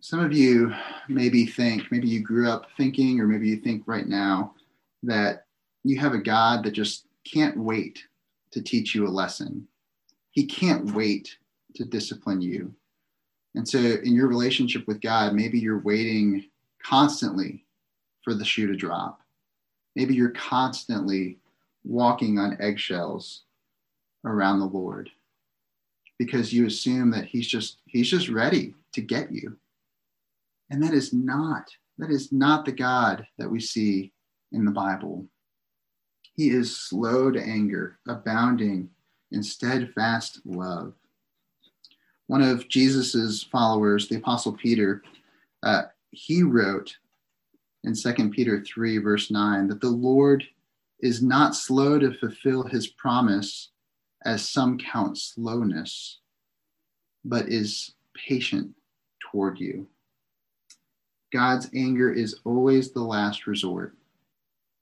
Some 0.00 0.20
of 0.20 0.32
you 0.32 0.72
maybe 1.08 1.46
think, 1.46 1.90
maybe 1.90 2.08
you 2.08 2.20
grew 2.20 2.48
up 2.48 2.66
thinking, 2.76 3.18
or 3.18 3.26
maybe 3.26 3.48
you 3.48 3.56
think 3.56 3.84
right 3.86 4.06
now 4.06 4.54
that 5.02 5.46
you 5.82 5.98
have 5.98 6.12
a 6.12 6.18
God 6.18 6.62
that 6.64 6.72
just 6.72 7.05
can't 7.32 7.56
wait 7.56 8.04
to 8.52 8.62
teach 8.62 8.94
you 8.94 9.06
a 9.06 9.08
lesson. 9.08 9.66
He 10.30 10.44
can't 10.44 10.94
wait 10.94 11.36
to 11.74 11.84
discipline 11.84 12.40
you. 12.40 12.74
And 13.54 13.66
so, 13.66 13.78
in 13.78 14.14
your 14.14 14.28
relationship 14.28 14.86
with 14.86 15.00
God, 15.00 15.34
maybe 15.34 15.58
you're 15.58 15.80
waiting 15.80 16.44
constantly 16.82 17.64
for 18.22 18.34
the 18.34 18.44
shoe 18.44 18.66
to 18.66 18.76
drop. 18.76 19.20
Maybe 19.94 20.14
you're 20.14 20.30
constantly 20.30 21.38
walking 21.84 22.38
on 22.38 22.58
eggshells 22.60 23.42
around 24.24 24.58
the 24.58 24.66
Lord 24.66 25.08
because 26.18 26.52
you 26.52 26.66
assume 26.66 27.10
that 27.12 27.26
he's 27.26 27.46
just 27.46 27.78
he's 27.86 28.10
just 28.10 28.28
ready 28.28 28.74
to 28.92 29.00
get 29.00 29.32
you. 29.32 29.56
And 30.70 30.82
that 30.82 30.92
is 30.92 31.12
not 31.12 31.70
that 31.98 32.10
is 32.10 32.32
not 32.32 32.64
the 32.64 32.72
God 32.72 33.26
that 33.38 33.50
we 33.50 33.60
see 33.60 34.12
in 34.52 34.64
the 34.64 34.70
Bible. 34.70 35.26
He 36.36 36.50
is 36.50 36.76
slow 36.76 37.30
to 37.30 37.42
anger, 37.42 37.98
abounding 38.06 38.90
in 39.32 39.42
steadfast 39.42 40.40
love. 40.44 40.92
One 42.26 42.42
of 42.42 42.68
Jesus's 42.68 43.42
followers, 43.42 44.08
the 44.08 44.16
Apostle 44.16 44.52
Peter, 44.52 45.02
uh, 45.62 45.84
he 46.10 46.42
wrote 46.42 46.96
in 47.84 47.94
2 47.94 48.30
Peter 48.30 48.62
3, 48.62 48.98
verse 48.98 49.30
9, 49.30 49.68
that 49.68 49.80
the 49.80 49.88
Lord 49.88 50.44
is 51.00 51.22
not 51.22 51.54
slow 51.54 51.98
to 51.98 52.12
fulfill 52.12 52.64
his 52.64 52.86
promise, 52.86 53.70
as 54.24 54.48
some 54.48 54.76
count 54.76 55.16
slowness, 55.16 56.18
but 57.24 57.48
is 57.48 57.92
patient 58.14 58.74
toward 59.20 59.60
you. 59.60 59.86
God's 61.32 61.68
anger 61.74 62.12
is 62.12 62.40
always 62.44 62.90
the 62.90 63.02
last 63.02 63.46
resort. 63.46 63.94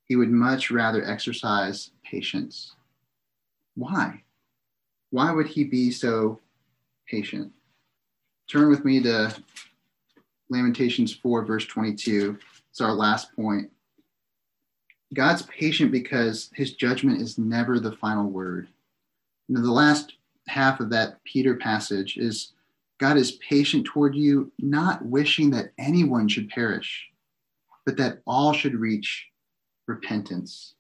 He 0.07 0.17
would 0.17 0.31
much 0.31 0.71
rather 0.71 1.05
exercise 1.05 1.91
patience. 2.03 2.75
Why? 3.75 4.23
Why 5.11 5.33
would 5.33 5.47
he 5.47 5.65
be 5.65 5.91
so 5.91 6.41
patient? 7.09 7.53
Turn 8.51 8.69
with 8.69 8.85
me 8.85 9.03
to 9.03 9.35
Lamentations 10.51 11.15
4, 11.15 11.45
verse 11.45 11.67
22. 11.67 12.39
It's 12.71 12.81
our 12.81 12.93
last 12.93 13.35
point. 13.35 13.71
God's 15.15 15.43
patient 15.43 15.93
because 15.93 16.51
his 16.55 16.75
judgment 16.75 17.21
is 17.21 17.39
never 17.39 17.79
the 17.79 17.93
final 17.93 18.29
word. 18.29 18.69
Now, 19.49 19.63
the 19.63 19.71
last 19.71 20.15
half 20.49 20.81
of 20.81 20.91
that 20.91 21.23
Peter 21.25 21.55
passage 21.55 22.17
is 22.17 22.53
God 22.99 23.17
is 23.17 23.33
patient 23.33 23.87
toward 23.87 24.15
you, 24.15 24.53
not 24.59 25.05
wishing 25.05 25.51
that 25.51 25.73
anyone 25.79 26.29
should 26.29 26.49
perish, 26.49 27.09
but 27.87 27.97
that 27.97 28.21
all 28.27 28.53
should 28.53 28.75
reach 28.75 29.29
repentance. 29.87 30.75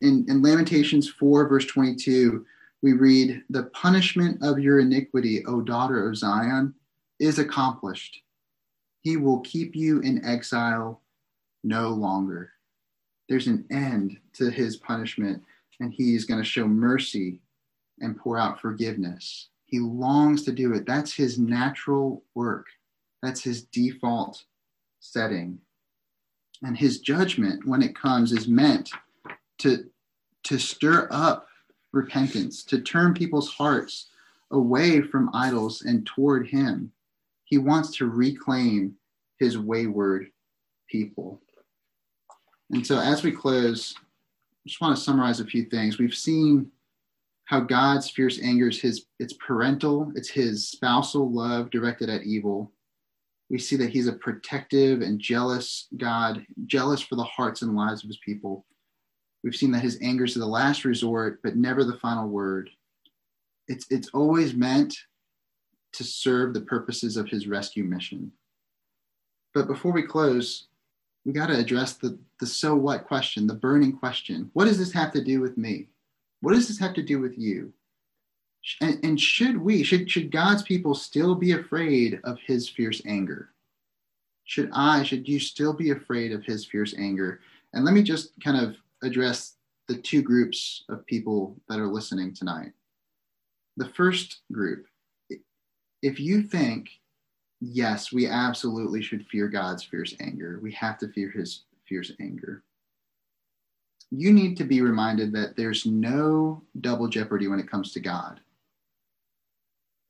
In, 0.00 0.26
in 0.28 0.42
Lamentations 0.42 1.08
4, 1.08 1.48
verse 1.48 1.66
22, 1.66 2.44
we 2.82 2.92
read, 2.92 3.42
The 3.50 3.64
punishment 3.64 4.42
of 4.42 4.58
your 4.58 4.80
iniquity, 4.80 5.44
O 5.46 5.60
daughter 5.60 6.08
of 6.08 6.16
Zion, 6.16 6.74
is 7.20 7.38
accomplished. 7.38 8.22
He 9.02 9.16
will 9.16 9.40
keep 9.40 9.76
you 9.76 10.00
in 10.00 10.24
exile 10.24 11.00
no 11.62 11.90
longer. 11.90 12.50
There's 13.28 13.46
an 13.46 13.64
end 13.70 14.18
to 14.34 14.50
his 14.50 14.76
punishment, 14.76 15.42
and 15.80 15.92
he's 15.92 16.24
going 16.24 16.40
to 16.40 16.48
show 16.48 16.66
mercy 16.66 17.40
and 18.00 18.18
pour 18.18 18.38
out 18.38 18.60
forgiveness. 18.60 19.48
He 19.66 19.78
longs 19.78 20.42
to 20.44 20.52
do 20.52 20.74
it. 20.74 20.84
That's 20.86 21.12
his 21.12 21.38
natural 21.38 22.24
work, 22.34 22.66
that's 23.22 23.42
his 23.42 23.62
default 23.62 24.44
setting 25.00 25.58
and 26.62 26.76
his 26.76 27.00
judgment 27.00 27.66
when 27.66 27.82
it 27.82 27.96
comes 27.96 28.32
is 28.32 28.48
meant 28.48 28.90
to 29.58 29.84
to 30.44 30.58
stir 30.58 31.08
up 31.10 31.46
repentance 31.92 32.64
to 32.64 32.80
turn 32.80 33.14
people's 33.14 33.52
hearts 33.52 34.06
away 34.50 35.00
from 35.00 35.30
idols 35.34 35.82
and 35.82 36.04
toward 36.06 36.48
him. 36.48 36.90
He 37.44 37.58
wants 37.58 37.96
to 37.96 38.06
reclaim 38.06 38.96
his 39.38 39.58
wayward 39.58 40.30
people. 40.88 41.40
And 42.70 42.86
so 42.86 42.98
as 42.98 43.22
we 43.22 43.30
close 43.30 43.94
I 43.98 44.68
just 44.68 44.80
want 44.80 44.96
to 44.96 45.02
summarize 45.02 45.40
a 45.40 45.44
few 45.44 45.64
things. 45.64 45.98
We've 45.98 46.14
seen 46.14 46.70
how 47.44 47.60
god's 47.60 48.08
fierce 48.08 48.40
anger 48.42 48.68
is 48.68 48.80
his 48.80 49.06
it's 49.18 49.34
parental 49.34 50.10
it's 50.14 50.30
his 50.30 50.68
spousal 50.68 51.30
love 51.30 51.70
directed 51.70 52.08
at 52.08 52.22
evil 52.22 52.70
we 53.52 53.58
see 53.58 53.76
that 53.76 53.90
he's 53.90 54.08
a 54.08 54.14
protective 54.14 55.02
and 55.02 55.20
jealous 55.20 55.86
God, 55.98 56.44
jealous 56.64 57.02
for 57.02 57.16
the 57.16 57.24
hearts 57.24 57.60
and 57.60 57.76
lives 57.76 58.02
of 58.02 58.08
his 58.08 58.18
people. 58.24 58.64
We've 59.44 59.54
seen 59.54 59.70
that 59.72 59.82
his 59.82 59.98
anger 60.00 60.24
is 60.24 60.34
the 60.34 60.46
last 60.46 60.86
resort, 60.86 61.40
but 61.44 61.54
never 61.54 61.84
the 61.84 61.98
final 61.98 62.28
word. 62.28 62.70
It's, 63.68 63.86
it's 63.90 64.08
always 64.14 64.54
meant 64.54 64.96
to 65.92 66.02
serve 66.02 66.54
the 66.54 66.62
purposes 66.62 67.18
of 67.18 67.28
his 67.28 67.46
rescue 67.46 67.84
mission. 67.84 68.32
But 69.52 69.66
before 69.66 69.92
we 69.92 70.02
close, 70.02 70.68
we 71.26 71.34
got 71.34 71.48
to 71.48 71.58
address 71.58 71.92
the, 71.92 72.18
the 72.40 72.46
so 72.46 72.74
what 72.74 73.06
question, 73.06 73.46
the 73.46 73.54
burning 73.54 73.92
question. 73.92 74.50
What 74.54 74.64
does 74.64 74.78
this 74.78 74.94
have 74.94 75.12
to 75.12 75.22
do 75.22 75.42
with 75.42 75.58
me? 75.58 75.88
What 76.40 76.54
does 76.54 76.68
this 76.68 76.78
have 76.78 76.94
to 76.94 77.02
do 77.02 77.20
with 77.20 77.36
you? 77.36 77.74
And, 78.80 79.04
and 79.04 79.20
should 79.20 79.60
we, 79.60 79.82
should, 79.82 80.10
should 80.10 80.30
God's 80.30 80.62
people 80.62 80.94
still 80.94 81.34
be 81.34 81.52
afraid 81.52 82.20
of 82.24 82.38
his 82.46 82.68
fierce 82.68 83.02
anger? 83.06 83.50
Should 84.44 84.70
I, 84.72 85.02
should 85.02 85.28
you 85.28 85.40
still 85.40 85.72
be 85.72 85.90
afraid 85.90 86.32
of 86.32 86.44
his 86.44 86.64
fierce 86.64 86.94
anger? 86.96 87.40
And 87.72 87.84
let 87.84 87.94
me 87.94 88.02
just 88.02 88.32
kind 88.42 88.56
of 88.56 88.76
address 89.02 89.54
the 89.88 89.96
two 89.96 90.22
groups 90.22 90.84
of 90.88 91.06
people 91.06 91.56
that 91.68 91.80
are 91.80 91.88
listening 91.88 92.34
tonight. 92.34 92.72
The 93.76 93.88
first 93.88 94.40
group, 94.52 94.86
if 96.02 96.20
you 96.20 96.42
think, 96.42 96.90
yes, 97.60 98.12
we 98.12 98.26
absolutely 98.26 99.02
should 99.02 99.26
fear 99.26 99.48
God's 99.48 99.82
fierce 99.82 100.14
anger, 100.20 100.60
we 100.62 100.72
have 100.72 100.98
to 100.98 101.08
fear 101.08 101.30
his 101.30 101.62
fierce 101.88 102.12
anger 102.20 102.62
you 104.12 104.30
need 104.30 104.58
to 104.58 104.64
be 104.64 104.82
reminded 104.82 105.32
that 105.32 105.56
there's 105.56 105.86
no 105.86 106.62
double 106.82 107.08
jeopardy 107.08 107.48
when 107.48 107.58
it 107.58 107.70
comes 107.70 107.92
to 107.92 108.00
God. 108.00 108.40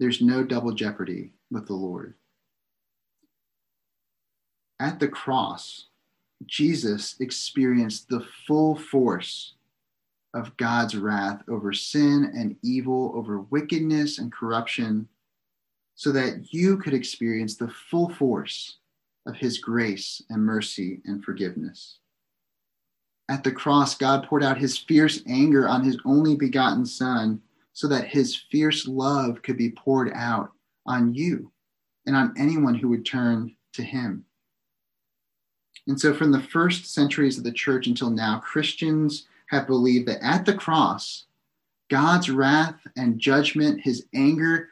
There's 0.03 0.21
no 0.21 0.43
double 0.43 0.73
jeopardy 0.73 1.31
with 1.53 1.69
the 1.69 1.75
Lord. 1.75 2.15
At 4.81 4.99
the 4.99 5.07
cross, 5.07 5.87
Jesus 6.45 7.15
experienced 7.21 8.09
the 8.09 8.27
full 8.45 8.75
force 8.75 9.55
of 10.35 10.57
God's 10.57 10.97
wrath 10.97 11.45
over 11.49 11.73
sin 11.73 12.33
and 12.37 12.57
evil, 12.65 13.13
over 13.15 13.43
wickedness 13.43 14.19
and 14.19 14.33
corruption, 14.33 15.07
so 15.95 16.11
that 16.11 16.53
you 16.53 16.79
could 16.79 16.95
experience 16.95 17.55
the 17.55 17.73
full 17.89 18.09
force 18.09 18.79
of 19.25 19.37
his 19.37 19.59
grace 19.59 20.21
and 20.31 20.45
mercy 20.45 21.01
and 21.05 21.25
forgiveness. 21.25 21.99
At 23.29 23.45
the 23.45 23.53
cross, 23.53 23.95
God 23.95 24.27
poured 24.27 24.43
out 24.43 24.59
his 24.59 24.77
fierce 24.77 25.23
anger 25.29 25.69
on 25.69 25.85
his 25.85 25.99
only 26.05 26.35
begotten 26.35 26.87
Son 26.87 27.41
so 27.73 27.89
that 27.89 28.09
his 28.09 28.37
fierce 28.37 28.87
love 28.87 29.43
could 29.43 29.57
be 29.57 29.71
poured 29.71 30.13
out 30.15 30.51
on 30.87 31.15
you 31.15 31.51
and 32.07 32.17
on 32.17 32.35
anyone 32.37 32.75
who 32.75 32.89
would 32.89 33.07
turn 33.07 33.55
to 33.73 33.83
him. 33.83 34.25
And 35.87 36.01
so, 36.01 36.15
from 36.15 36.31
the 36.31 36.43
first 36.43 36.93
centuries 36.93 37.39
of 37.39 37.45
the 37.45 37.53
church 37.53 37.87
until 37.87 38.11
now, 38.11 38.39
Christians 38.39 39.27
have 39.49 39.67
believed 39.67 40.07
that 40.09 40.23
at 40.23 40.45
the 40.47 40.55
cross, 40.55 41.25
God's 41.91 42.31
wrath 42.31 42.77
and 42.97 43.19
judgment, 43.19 43.81
his 43.81 44.07
anger, 44.15 44.69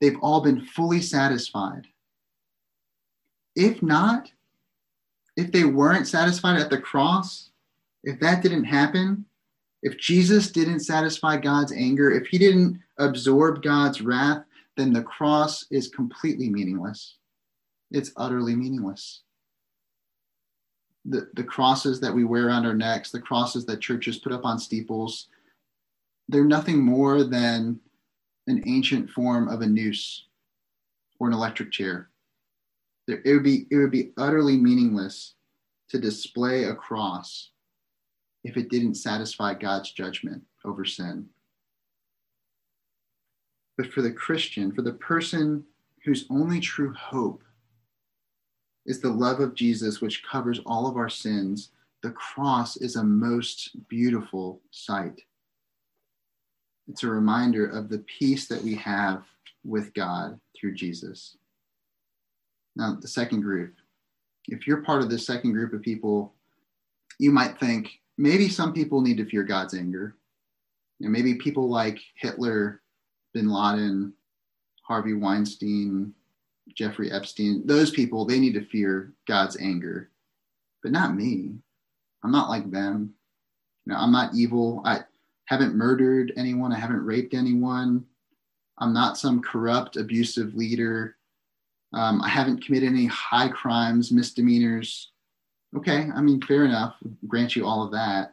they've 0.00 0.18
all 0.20 0.40
been 0.40 0.64
fully 0.64 1.00
satisfied. 1.00 1.86
If 3.56 3.82
not, 3.82 4.30
if 5.36 5.50
they 5.50 5.64
weren't 5.64 6.06
satisfied 6.06 6.60
at 6.60 6.70
the 6.70 6.78
cross, 6.78 7.50
if 8.04 8.20
that 8.20 8.42
didn't 8.42 8.64
happen, 8.64 9.24
if 9.82 9.98
Jesus 9.98 10.50
didn't 10.50 10.80
satisfy 10.80 11.36
God's 11.36 11.72
anger, 11.72 12.10
if 12.10 12.26
he 12.26 12.38
didn't 12.38 12.80
absorb 12.98 13.62
God's 13.62 14.00
wrath, 14.00 14.44
then 14.76 14.92
the 14.92 15.02
cross 15.02 15.66
is 15.70 15.88
completely 15.88 16.48
meaningless. 16.48 17.16
It's 17.90 18.12
utterly 18.16 18.54
meaningless 18.54 19.22
the, 21.04 21.28
the 21.34 21.44
crosses 21.44 22.00
that 22.00 22.14
we 22.14 22.24
wear 22.24 22.46
around 22.46 22.66
our 22.66 22.74
necks, 22.74 23.10
the 23.10 23.20
crosses 23.20 23.64
that 23.66 23.80
churches 23.80 24.18
put 24.18 24.32
up 24.32 24.44
on 24.44 24.58
steeples, 24.58 25.28
they're 26.28 26.44
nothing 26.44 26.78
more 26.78 27.24
than 27.24 27.80
an 28.46 28.62
ancient 28.66 29.10
form 29.10 29.48
of 29.48 29.62
a 29.62 29.66
noose 29.66 30.26
or 31.18 31.28
an 31.28 31.34
electric 31.34 31.72
chair. 31.72 32.08
It 33.08 33.22
would 33.24 33.42
be 33.42 33.66
it 33.70 33.76
would 33.76 33.90
be 33.90 34.12
utterly 34.16 34.56
meaningless 34.56 35.34
to 35.88 35.98
display 35.98 36.64
a 36.64 36.74
cross 36.74 37.49
if 38.44 38.56
it 38.56 38.70
didn't 38.70 38.94
satisfy 38.94 39.54
God's 39.54 39.92
judgment 39.92 40.42
over 40.64 40.84
sin. 40.84 41.28
But 43.76 43.92
for 43.92 44.02
the 44.02 44.12
Christian, 44.12 44.72
for 44.72 44.82
the 44.82 44.92
person 44.92 45.64
whose 46.04 46.26
only 46.30 46.60
true 46.60 46.92
hope 46.94 47.42
is 48.86 49.00
the 49.00 49.10
love 49.10 49.40
of 49.40 49.54
Jesus, 49.54 50.00
which 50.00 50.24
covers 50.24 50.60
all 50.66 50.86
of 50.86 50.96
our 50.96 51.08
sins. 51.08 51.70
The 52.02 52.10
cross 52.10 52.76
is 52.76 52.96
a 52.96 53.04
most 53.04 53.70
beautiful 53.88 54.60
sight. 54.70 55.20
It's 56.88 57.02
a 57.02 57.08
reminder 57.08 57.66
of 57.66 57.88
the 57.88 57.98
peace 58.00 58.48
that 58.48 58.62
we 58.62 58.74
have 58.76 59.22
with 59.64 59.92
God 59.94 60.40
through 60.58 60.74
Jesus. 60.74 61.36
Now, 62.74 62.96
the 63.00 63.08
second 63.08 63.42
group. 63.42 63.74
If 64.48 64.66
you're 64.66 64.82
part 64.82 65.02
of 65.02 65.10
this 65.10 65.26
second 65.26 65.52
group 65.52 65.72
of 65.72 65.82
people, 65.82 66.34
you 67.18 67.30
might 67.30 67.60
think 67.60 67.99
maybe 68.20 68.48
some 68.48 68.72
people 68.72 69.00
need 69.00 69.16
to 69.16 69.24
fear 69.24 69.42
God's 69.42 69.74
anger. 69.74 70.14
Know, 71.00 71.08
maybe 71.08 71.34
people 71.34 71.68
like 71.70 71.98
Hitler, 72.16 72.82
bin 73.32 73.48
Laden, 73.48 74.12
Harvey 74.82 75.14
Weinstein, 75.14 76.12
Jeffrey 76.74 77.10
Epstein, 77.10 77.66
those 77.66 77.90
people, 77.90 78.24
they 78.24 78.38
need 78.38 78.52
to 78.54 78.66
fear 78.66 79.14
God's 79.26 79.56
anger, 79.58 80.10
but 80.82 80.92
not 80.92 81.14
me. 81.16 81.54
I'm 82.22 82.30
not 82.30 82.50
like 82.50 82.70
them. 82.70 83.14
You 83.86 83.92
know, 83.92 83.98
I'm 83.98 84.12
not 84.12 84.34
evil. 84.34 84.82
I 84.84 85.00
haven't 85.46 85.74
murdered 85.74 86.32
anyone. 86.36 86.72
I 86.72 86.78
haven't 86.78 87.04
raped 87.04 87.32
anyone. 87.32 88.04
I'm 88.78 88.92
not 88.92 89.16
some 89.16 89.40
corrupt, 89.40 89.96
abusive 89.96 90.54
leader. 90.54 91.16
Um, 91.94 92.20
I 92.20 92.28
haven't 92.28 92.64
committed 92.64 92.90
any 92.90 93.06
high 93.06 93.48
crimes, 93.48 94.12
misdemeanors. 94.12 95.09
Okay, 95.76 96.08
I 96.14 96.20
mean, 96.20 96.40
fair 96.42 96.64
enough. 96.64 96.96
Grant 97.28 97.54
you 97.54 97.66
all 97.66 97.84
of 97.84 97.92
that. 97.92 98.32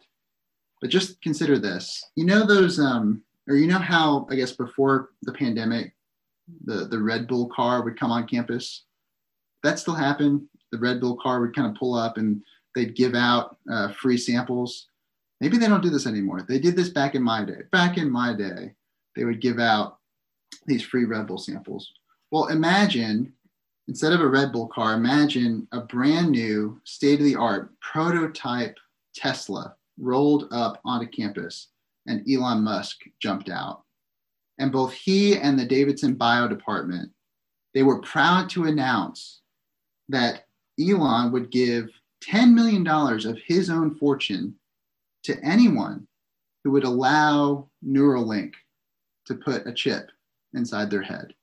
But 0.81 0.89
just 0.89 1.21
consider 1.21 1.57
this. 1.57 2.03
You 2.15 2.25
know 2.25 2.45
those, 2.45 2.79
um, 2.79 3.21
or 3.47 3.55
you 3.55 3.67
know 3.67 3.79
how 3.79 4.27
I 4.29 4.35
guess 4.35 4.51
before 4.51 5.09
the 5.23 5.33
pandemic, 5.33 5.93
the, 6.65 6.85
the 6.85 6.99
Red 6.99 7.27
Bull 7.27 7.47
car 7.49 7.83
would 7.83 7.99
come 7.99 8.11
on 8.11 8.27
campus. 8.27 8.83
That 9.63 9.79
still 9.79 9.95
happened. 9.95 10.47
The 10.71 10.77
Red 10.77 10.99
Bull 10.99 11.17
car 11.17 11.41
would 11.41 11.55
kind 11.55 11.69
of 11.69 11.75
pull 11.75 11.95
up 11.95 12.17
and 12.17 12.41
they'd 12.75 12.95
give 12.95 13.15
out 13.15 13.57
uh, 13.71 13.91
free 13.93 14.17
samples. 14.17 14.87
Maybe 15.41 15.57
they 15.57 15.67
don't 15.67 15.83
do 15.83 15.89
this 15.89 16.07
anymore. 16.07 16.41
They 16.47 16.59
did 16.59 16.75
this 16.75 16.89
back 16.89 17.15
in 17.15 17.23
my 17.23 17.43
day. 17.43 17.61
Back 17.71 17.97
in 17.97 18.09
my 18.09 18.33
day, 18.33 18.73
they 19.15 19.25
would 19.25 19.41
give 19.41 19.59
out 19.59 19.99
these 20.65 20.83
free 20.83 21.05
Red 21.05 21.27
Bull 21.27 21.37
samples. 21.37 21.91
Well, 22.31 22.47
imagine 22.47 23.33
instead 23.87 24.13
of 24.13 24.21
a 24.21 24.27
Red 24.27 24.51
Bull 24.51 24.67
car, 24.67 24.93
imagine 24.93 25.67
a 25.71 25.81
brand 25.81 26.31
new 26.31 26.81
state 26.83 27.19
of 27.19 27.25
the 27.25 27.35
art 27.35 27.71
prototype 27.79 28.77
Tesla 29.15 29.75
rolled 29.99 30.47
up 30.51 30.79
onto 30.85 31.07
campus 31.07 31.69
and 32.07 32.23
Elon 32.29 32.63
Musk 32.63 33.01
jumped 33.19 33.49
out 33.49 33.83
and 34.59 34.71
both 34.71 34.93
he 34.93 35.37
and 35.37 35.57
the 35.57 35.65
Davidson 35.65 36.15
Bio 36.15 36.47
Department, 36.47 37.11
they 37.73 37.83
were 37.83 38.01
proud 38.01 38.49
to 38.51 38.65
announce 38.65 39.41
that 40.09 40.45
Elon 40.79 41.31
would 41.31 41.51
give 41.51 41.89
$10 42.23 42.53
million 42.53 42.87
of 42.87 43.37
his 43.45 43.69
own 43.69 43.95
fortune 43.95 44.55
to 45.23 45.37
anyone 45.43 46.07
who 46.63 46.71
would 46.71 46.83
allow 46.83 47.69
Neuralink 47.85 48.53
to 49.25 49.35
put 49.35 49.67
a 49.67 49.73
chip 49.73 50.09
inside 50.53 50.89
their 50.89 51.01
head. 51.01 51.33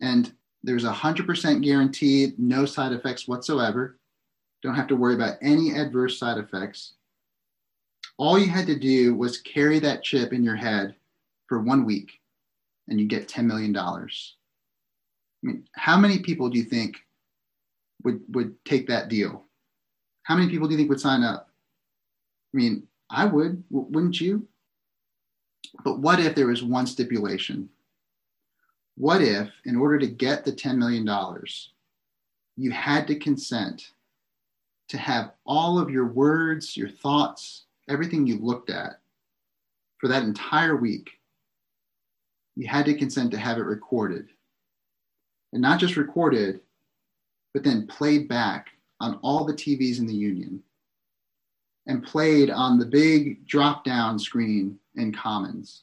And 0.00 0.32
there's 0.64 0.84
a 0.84 0.92
100% 0.92 1.62
guaranteed 1.62 2.38
no 2.38 2.64
side 2.64 2.92
effects 2.92 3.28
whatsoever. 3.28 3.98
Don't 4.62 4.74
have 4.74 4.86
to 4.88 4.96
worry 4.96 5.14
about 5.14 5.36
any 5.42 5.74
adverse 5.74 6.18
side 6.18 6.38
effects. 6.38 6.94
All 8.16 8.38
you 8.38 8.48
had 8.48 8.66
to 8.68 8.78
do 8.78 9.14
was 9.14 9.42
carry 9.42 9.78
that 9.80 10.02
chip 10.02 10.32
in 10.32 10.42
your 10.42 10.56
head 10.56 10.94
for 11.48 11.60
one 11.60 11.84
week 11.84 12.12
and 12.88 12.98
you 12.98 13.06
get 13.06 13.28
$10 13.28 13.44
million. 13.44 13.76
I 13.76 14.06
mean, 15.42 15.68
how 15.74 15.98
many 15.98 16.20
people 16.20 16.48
do 16.48 16.58
you 16.58 16.64
think 16.64 16.96
would, 18.02 18.20
would 18.30 18.54
take 18.64 18.86
that 18.88 19.10
deal? 19.10 19.44
How 20.22 20.34
many 20.34 20.48
people 20.48 20.66
do 20.66 20.72
you 20.72 20.78
think 20.78 20.88
would 20.88 21.00
sign 21.00 21.22
up? 21.22 21.50
I 22.54 22.56
mean, 22.56 22.84
I 23.10 23.26
would, 23.26 23.62
wouldn't 23.68 24.18
you? 24.18 24.48
But 25.84 25.98
what 25.98 26.20
if 26.20 26.34
there 26.34 26.46
was 26.46 26.62
one 26.62 26.86
stipulation? 26.86 27.68
What 28.96 29.22
if, 29.22 29.50
in 29.64 29.76
order 29.76 29.98
to 29.98 30.06
get 30.06 30.44
the 30.44 30.52
$10 30.52 30.76
million, 30.76 31.08
you 32.56 32.70
had 32.70 33.06
to 33.08 33.16
consent 33.16 33.90
to 34.88 34.98
have 34.98 35.32
all 35.44 35.78
of 35.78 35.90
your 35.90 36.06
words, 36.06 36.76
your 36.76 36.88
thoughts, 36.88 37.64
everything 37.88 38.26
you 38.26 38.38
looked 38.38 38.70
at 38.70 39.00
for 39.98 40.08
that 40.08 40.22
entire 40.22 40.76
week 40.76 41.10
you 42.56 42.68
had 42.68 42.84
to 42.86 42.94
consent 42.94 43.30
to 43.32 43.38
have 43.38 43.58
it 43.58 43.62
recorded. 43.62 44.28
And 45.52 45.62
not 45.62 45.80
just 45.80 45.96
recorded, 45.96 46.60
but 47.52 47.62
then 47.62 47.86
played 47.86 48.28
back 48.28 48.68
on 49.00 49.18
all 49.22 49.44
the 49.44 49.54
TVs 49.54 49.98
in 49.98 50.06
the 50.06 50.14
union 50.14 50.62
and 51.86 52.02
played 52.02 52.50
on 52.50 52.78
the 52.78 52.86
big 52.86 53.46
drop 53.46 53.84
down 53.84 54.18
screen 54.18 54.78
in 54.96 55.12
Commons 55.12 55.82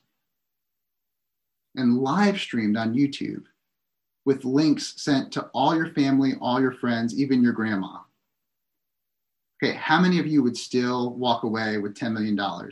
and 1.76 2.00
live 2.00 2.40
streamed 2.40 2.78
on 2.78 2.94
YouTube 2.94 3.44
with 4.26 4.46
links 4.46 5.02
sent 5.02 5.32
to 5.34 5.50
all 5.54 5.76
your 5.76 5.92
family, 5.94 6.34
all 6.42 6.62
your 6.62 6.74
friends, 6.74 7.20
even 7.20 7.42
your 7.42 7.54
grandma. 7.54 8.00
Okay, 9.64 9.74
how 9.74 10.00
many 10.00 10.20
of 10.20 10.28
you 10.28 10.44
would 10.44 10.58
still 10.58 11.12
walk 11.14 11.44
away 11.44 11.78
with 11.78 11.96
$10 11.96 12.14
million? 12.14 12.40
I 12.40 12.70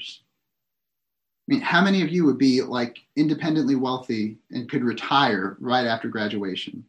mean, 1.47 1.61
how 1.61 1.83
many 1.83 2.03
of 2.03 2.09
you 2.09 2.25
would 2.25 2.37
be 2.37 2.61
like 2.61 2.99
independently 3.15 3.75
wealthy 3.75 4.37
and 4.51 4.69
could 4.69 4.83
retire 4.83 5.57
right 5.59 5.85
after 5.85 6.07
graduation? 6.07 6.83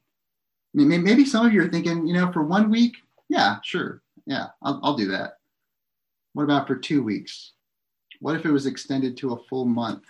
I 0.74 0.84
mean, 0.84 1.02
maybe 1.02 1.24
some 1.24 1.46
of 1.46 1.52
you 1.52 1.62
are 1.62 1.68
thinking, 1.68 2.06
you 2.06 2.14
know, 2.14 2.30
for 2.32 2.42
one 2.42 2.70
week, 2.70 2.96
yeah, 3.28 3.56
sure, 3.62 4.02
yeah, 4.26 4.46
I'll, 4.62 4.80
I'll 4.82 4.96
do 4.96 5.08
that. 5.08 5.38
What 6.34 6.44
about 6.44 6.66
for 6.66 6.76
two 6.76 7.02
weeks? 7.02 7.52
What 8.20 8.36
if 8.36 8.44
it 8.44 8.52
was 8.52 8.66
extended 8.66 9.16
to 9.18 9.32
a 9.32 9.42
full 9.44 9.64
month? 9.64 10.04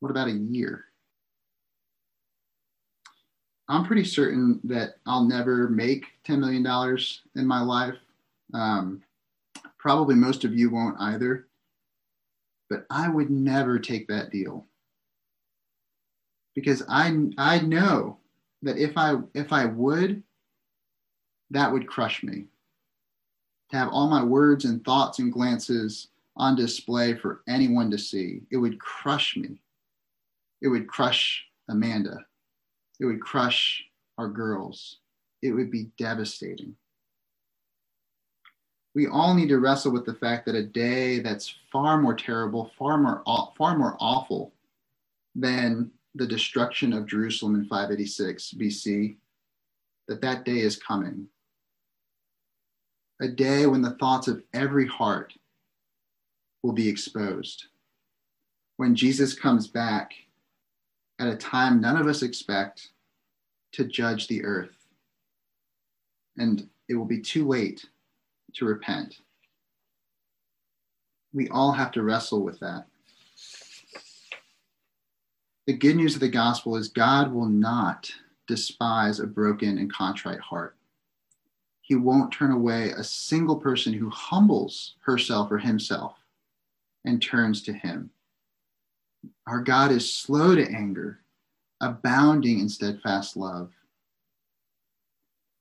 What 0.00 0.10
about 0.10 0.28
a 0.28 0.32
year? 0.32 0.84
I'm 3.68 3.84
pretty 3.84 4.04
certain 4.04 4.60
that 4.64 4.96
I'll 5.06 5.24
never 5.24 5.68
make 5.68 6.04
$10 6.26 6.40
million 6.40 6.66
in 7.36 7.46
my 7.46 7.60
life. 7.60 7.94
Um, 8.52 9.02
probably 9.78 10.16
most 10.16 10.44
of 10.44 10.54
you 10.54 10.70
won't 10.70 10.96
either 11.00 11.46
but 12.70 12.86
I 12.88 13.08
would 13.08 13.30
never 13.30 13.78
take 13.78 14.06
that 14.08 14.30
deal. 14.30 14.64
because 16.54 16.82
I 16.88 17.28
I 17.36 17.60
know 17.60 18.18
that 18.62 18.78
if 18.78 18.96
I 18.96 19.16
if 19.34 19.52
I 19.52 19.66
would, 19.66 20.22
that 21.50 21.70
would 21.72 21.86
crush 21.88 22.22
me. 22.22 22.46
To 23.70 23.76
have 23.76 23.88
all 23.88 24.08
my 24.08 24.22
words 24.22 24.64
and 24.64 24.84
thoughts 24.84 25.18
and 25.18 25.32
glances 25.32 26.08
on 26.36 26.56
display 26.56 27.14
for 27.14 27.42
anyone 27.48 27.90
to 27.90 27.98
see, 27.98 28.42
it 28.50 28.56
would 28.56 28.80
crush 28.80 29.36
me. 29.36 29.60
It 30.62 30.68
would 30.68 30.88
crush 30.88 31.44
Amanda. 31.68 32.24
It 32.98 33.06
would 33.06 33.20
crush 33.20 33.82
our 34.18 34.28
girls. 34.28 34.98
It 35.42 35.52
would 35.52 35.70
be 35.70 35.90
devastating. 35.96 36.76
We 38.94 39.06
all 39.06 39.34
need 39.34 39.48
to 39.48 39.60
wrestle 39.60 39.92
with 39.92 40.04
the 40.04 40.14
fact 40.14 40.46
that 40.46 40.56
a 40.56 40.62
day 40.62 41.20
that's 41.20 41.54
far 41.70 42.00
more 42.00 42.14
terrible, 42.14 42.72
far 42.76 42.98
more 42.98 43.22
far 43.56 43.78
more 43.78 43.96
awful 44.00 44.52
than 45.34 45.90
the 46.16 46.26
destruction 46.26 46.92
of 46.92 47.06
Jerusalem 47.06 47.54
in 47.54 47.66
586 47.66 48.54
BC, 48.58 49.16
that 50.08 50.20
that 50.22 50.44
day 50.44 50.58
is 50.58 50.76
coming. 50.76 51.28
A 53.22 53.28
day 53.28 53.66
when 53.66 53.80
the 53.80 53.92
thoughts 53.92 54.26
of 54.26 54.42
every 54.52 54.86
heart 54.86 55.34
will 56.62 56.72
be 56.72 56.88
exposed. 56.88 57.66
When 58.76 58.96
Jesus 58.96 59.34
comes 59.34 59.68
back 59.68 60.12
at 61.20 61.28
a 61.28 61.36
time 61.36 61.80
none 61.80 61.96
of 61.96 62.06
us 62.06 62.22
expect 62.22 62.88
to 63.72 63.84
judge 63.84 64.26
the 64.26 64.42
earth. 64.42 64.74
And 66.38 66.68
it 66.88 66.94
will 66.94 67.04
be 67.04 67.20
too 67.20 67.46
late 67.46 67.84
to 68.54 68.64
repent. 68.64 69.18
We 71.32 71.48
all 71.50 71.72
have 71.72 71.92
to 71.92 72.02
wrestle 72.02 72.42
with 72.42 72.58
that. 72.60 72.86
The 75.66 75.74
good 75.74 75.94
news 75.94 76.14
of 76.14 76.20
the 76.20 76.28
gospel 76.28 76.74
is 76.76 76.88
God 76.88 77.32
will 77.32 77.46
not 77.46 78.10
despise 78.48 79.20
a 79.20 79.26
broken 79.26 79.78
and 79.78 79.92
contrite 79.92 80.40
heart. 80.40 80.74
He 81.82 81.94
won't 81.94 82.32
turn 82.32 82.50
away 82.50 82.90
a 82.90 83.04
single 83.04 83.56
person 83.56 83.92
who 83.92 84.10
humbles 84.10 84.94
herself 85.02 85.52
or 85.52 85.58
himself 85.58 86.16
and 87.04 87.20
turns 87.20 87.62
to 87.62 87.72
him. 87.72 88.10
Our 89.46 89.60
God 89.60 89.90
is 89.90 90.14
slow 90.14 90.54
to 90.54 90.66
anger, 90.66 91.20
abounding 91.80 92.60
in 92.60 92.68
steadfast 92.68 93.36
love. 93.36 93.70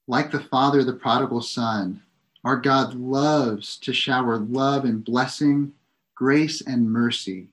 Like 0.07 0.31
the 0.31 0.39
father 0.39 0.79
of 0.79 0.85
the 0.85 0.93
prodigal 0.93 1.41
son, 1.41 2.01
our 2.43 2.57
God 2.57 2.95
loves 2.95 3.77
to 3.79 3.93
shower 3.93 4.37
love 4.37 4.85
and 4.85 5.03
blessing, 5.03 5.73
grace 6.15 6.61
and 6.61 6.91
mercy 6.91 7.47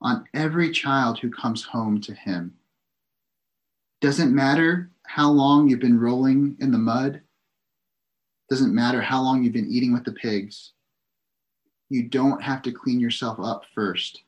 on 0.00 0.26
every 0.34 0.70
child 0.70 1.18
who 1.18 1.30
comes 1.30 1.64
home 1.64 2.00
to 2.02 2.14
him. 2.14 2.54
Doesn't 4.00 4.34
matter 4.34 4.90
how 5.06 5.30
long 5.30 5.68
you've 5.68 5.80
been 5.80 6.00
rolling 6.00 6.56
in 6.60 6.72
the 6.72 6.78
mud, 6.78 7.20
doesn't 8.50 8.74
matter 8.74 9.00
how 9.00 9.22
long 9.22 9.42
you've 9.42 9.52
been 9.52 9.70
eating 9.70 9.92
with 9.92 10.04
the 10.04 10.12
pigs. 10.12 10.72
You 11.88 12.02
don't 12.02 12.42
have 12.42 12.62
to 12.62 12.72
clean 12.72 13.00
yourself 13.00 13.38
up 13.40 13.64
first. 13.74 14.22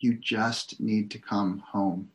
You 0.00 0.14
just 0.14 0.80
need 0.80 1.10
to 1.10 1.18
come 1.18 1.58
home. 1.58 2.10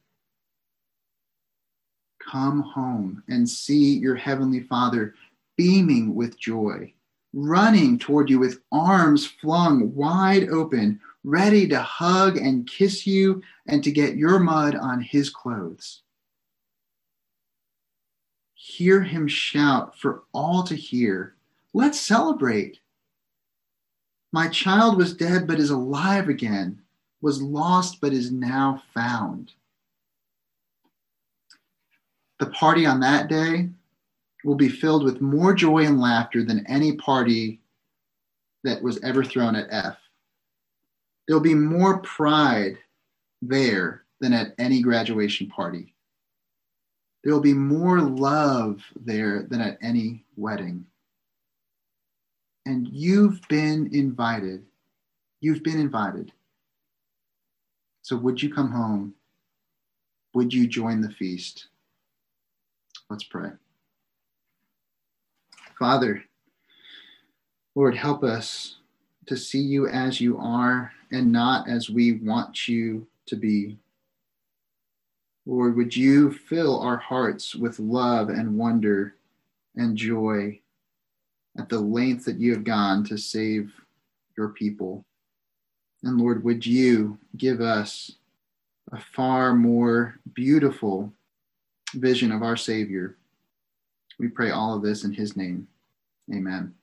Come 2.19 2.61
home 2.61 3.23
and 3.27 3.47
see 3.47 3.97
your 3.97 4.15
Heavenly 4.15 4.61
Father 4.61 5.13
beaming 5.55 6.15
with 6.15 6.39
joy, 6.39 6.91
running 7.33 7.99
toward 7.99 8.29
you 8.29 8.39
with 8.39 8.61
arms 8.71 9.27
flung 9.27 9.93
wide 9.93 10.49
open, 10.49 10.99
ready 11.23 11.67
to 11.67 11.79
hug 11.79 12.37
and 12.37 12.67
kiss 12.67 13.05
you 13.05 13.43
and 13.67 13.83
to 13.83 13.91
get 13.91 14.15
your 14.17 14.39
mud 14.39 14.75
on 14.75 15.01
his 15.01 15.29
clothes. 15.29 16.01
Hear 18.55 19.03
him 19.03 19.27
shout 19.27 19.95
for 19.95 20.23
all 20.33 20.63
to 20.63 20.75
hear. 20.75 21.35
Let's 21.73 21.99
celebrate. 21.99 22.79
My 24.31 24.47
child 24.47 24.97
was 24.97 25.13
dead 25.13 25.45
but 25.45 25.59
is 25.59 25.69
alive 25.69 26.29
again, 26.29 26.81
was 27.25 27.41
lost 27.41 27.99
but 28.01 28.13
is 28.13 28.31
now 28.31 28.83
found. 28.93 29.51
The 32.37 32.45
party 32.51 32.85
on 32.85 32.99
that 32.99 33.29
day 33.29 33.69
will 34.43 34.53
be 34.53 34.69
filled 34.69 35.03
with 35.03 35.21
more 35.21 35.51
joy 35.55 35.87
and 35.87 35.99
laughter 35.99 36.43
than 36.43 36.67
any 36.67 36.97
party 36.97 37.61
that 38.63 38.79
was 38.79 39.01
ever 39.01 39.23
thrown 39.23 39.55
at 39.55 39.69
F. 39.71 39.97
There'll 41.27 41.41
be 41.41 41.55
more 41.55 41.97
pride 42.01 42.77
there 43.41 44.03
than 44.21 44.31
at 44.31 44.53
any 44.59 44.83
graduation 44.83 45.47
party. 45.47 45.95
There'll 47.23 47.39
be 47.41 47.55
more 47.55 48.01
love 48.01 48.83
there 49.03 49.47
than 49.49 49.61
at 49.61 49.79
any 49.81 50.23
wedding. 50.37 50.85
And 52.67 52.87
you've 52.87 53.41
been 53.49 53.89
invited. 53.93 54.63
You've 55.41 55.63
been 55.63 55.79
invited. 55.79 56.31
So, 58.05 58.15
would 58.17 58.39
you 58.39 58.53
come 58.53 58.69
home? 58.69 59.15
Would 60.35 60.53
you 60.53 60.67
join 60.67 61.01
the 61.01 61.09
feast? 61.09 61.69
Let's 63.09 63.23
pray. 63.23 63.49
Father, 65.79 66.23
Lord, 67.73 67.97
help 67.97 68.23
us 68.23 68.75
to 69.25 69.35
see 69.35 69.59
you 69.59 69.87
as 69.87 70.21
you 70.21 70.37
are 70.37 70.91
and 71.11 71.31
not 71.31 71.67
as 71.67 71.89
we 71.89 72.19
want 72.19 72.67
you 72.67 73.07
to 73.25 73.35
be. 73.35 73.75
Lord, 75.47 75.75
would 75.75 75.95
you 75.95 76.31
fill 76.31 76.79
our 76.81 76.97
hearts 76.97 77.55
with 77.55 77.79
love 77.79 78.29
and 78.29 78.55
wonder 78.55 79.15
and 79.77 79.97
joy 79.97 80.59
at 81.57 81.69
the 81.69 81.79
length 81.79 82.25
that 82.25 82.39
you 82.39 82.53
have 82.53 82.63
gone 82.63 83.03
to 83.05 83.17
save 83.17 83.73
your 84.37 84.49
people? 84.49 85.03
And 86.05 86.21
Lord, 86.21 86.43
would 86.43 86.67
you 86.67 87.17
give 87.35 87.61
us 87.61 88.11
a 88.91 88.99
far 88.99 89.55
more 89.55 90.19
beautiful 90.35 91.11
vision 91.95 92.31
of 92.31 92.43
our 92.43 92.55
Savior? 92.55 93.17
We 94.19 94.27
pray 94.27 94.51
all 94.51 94.75
of 94.75 94.83
this 94.83 95.03
in 95.03 95.13
his 95.13 95.35
name. 95.35 95.67
Amen. 96.31 96.75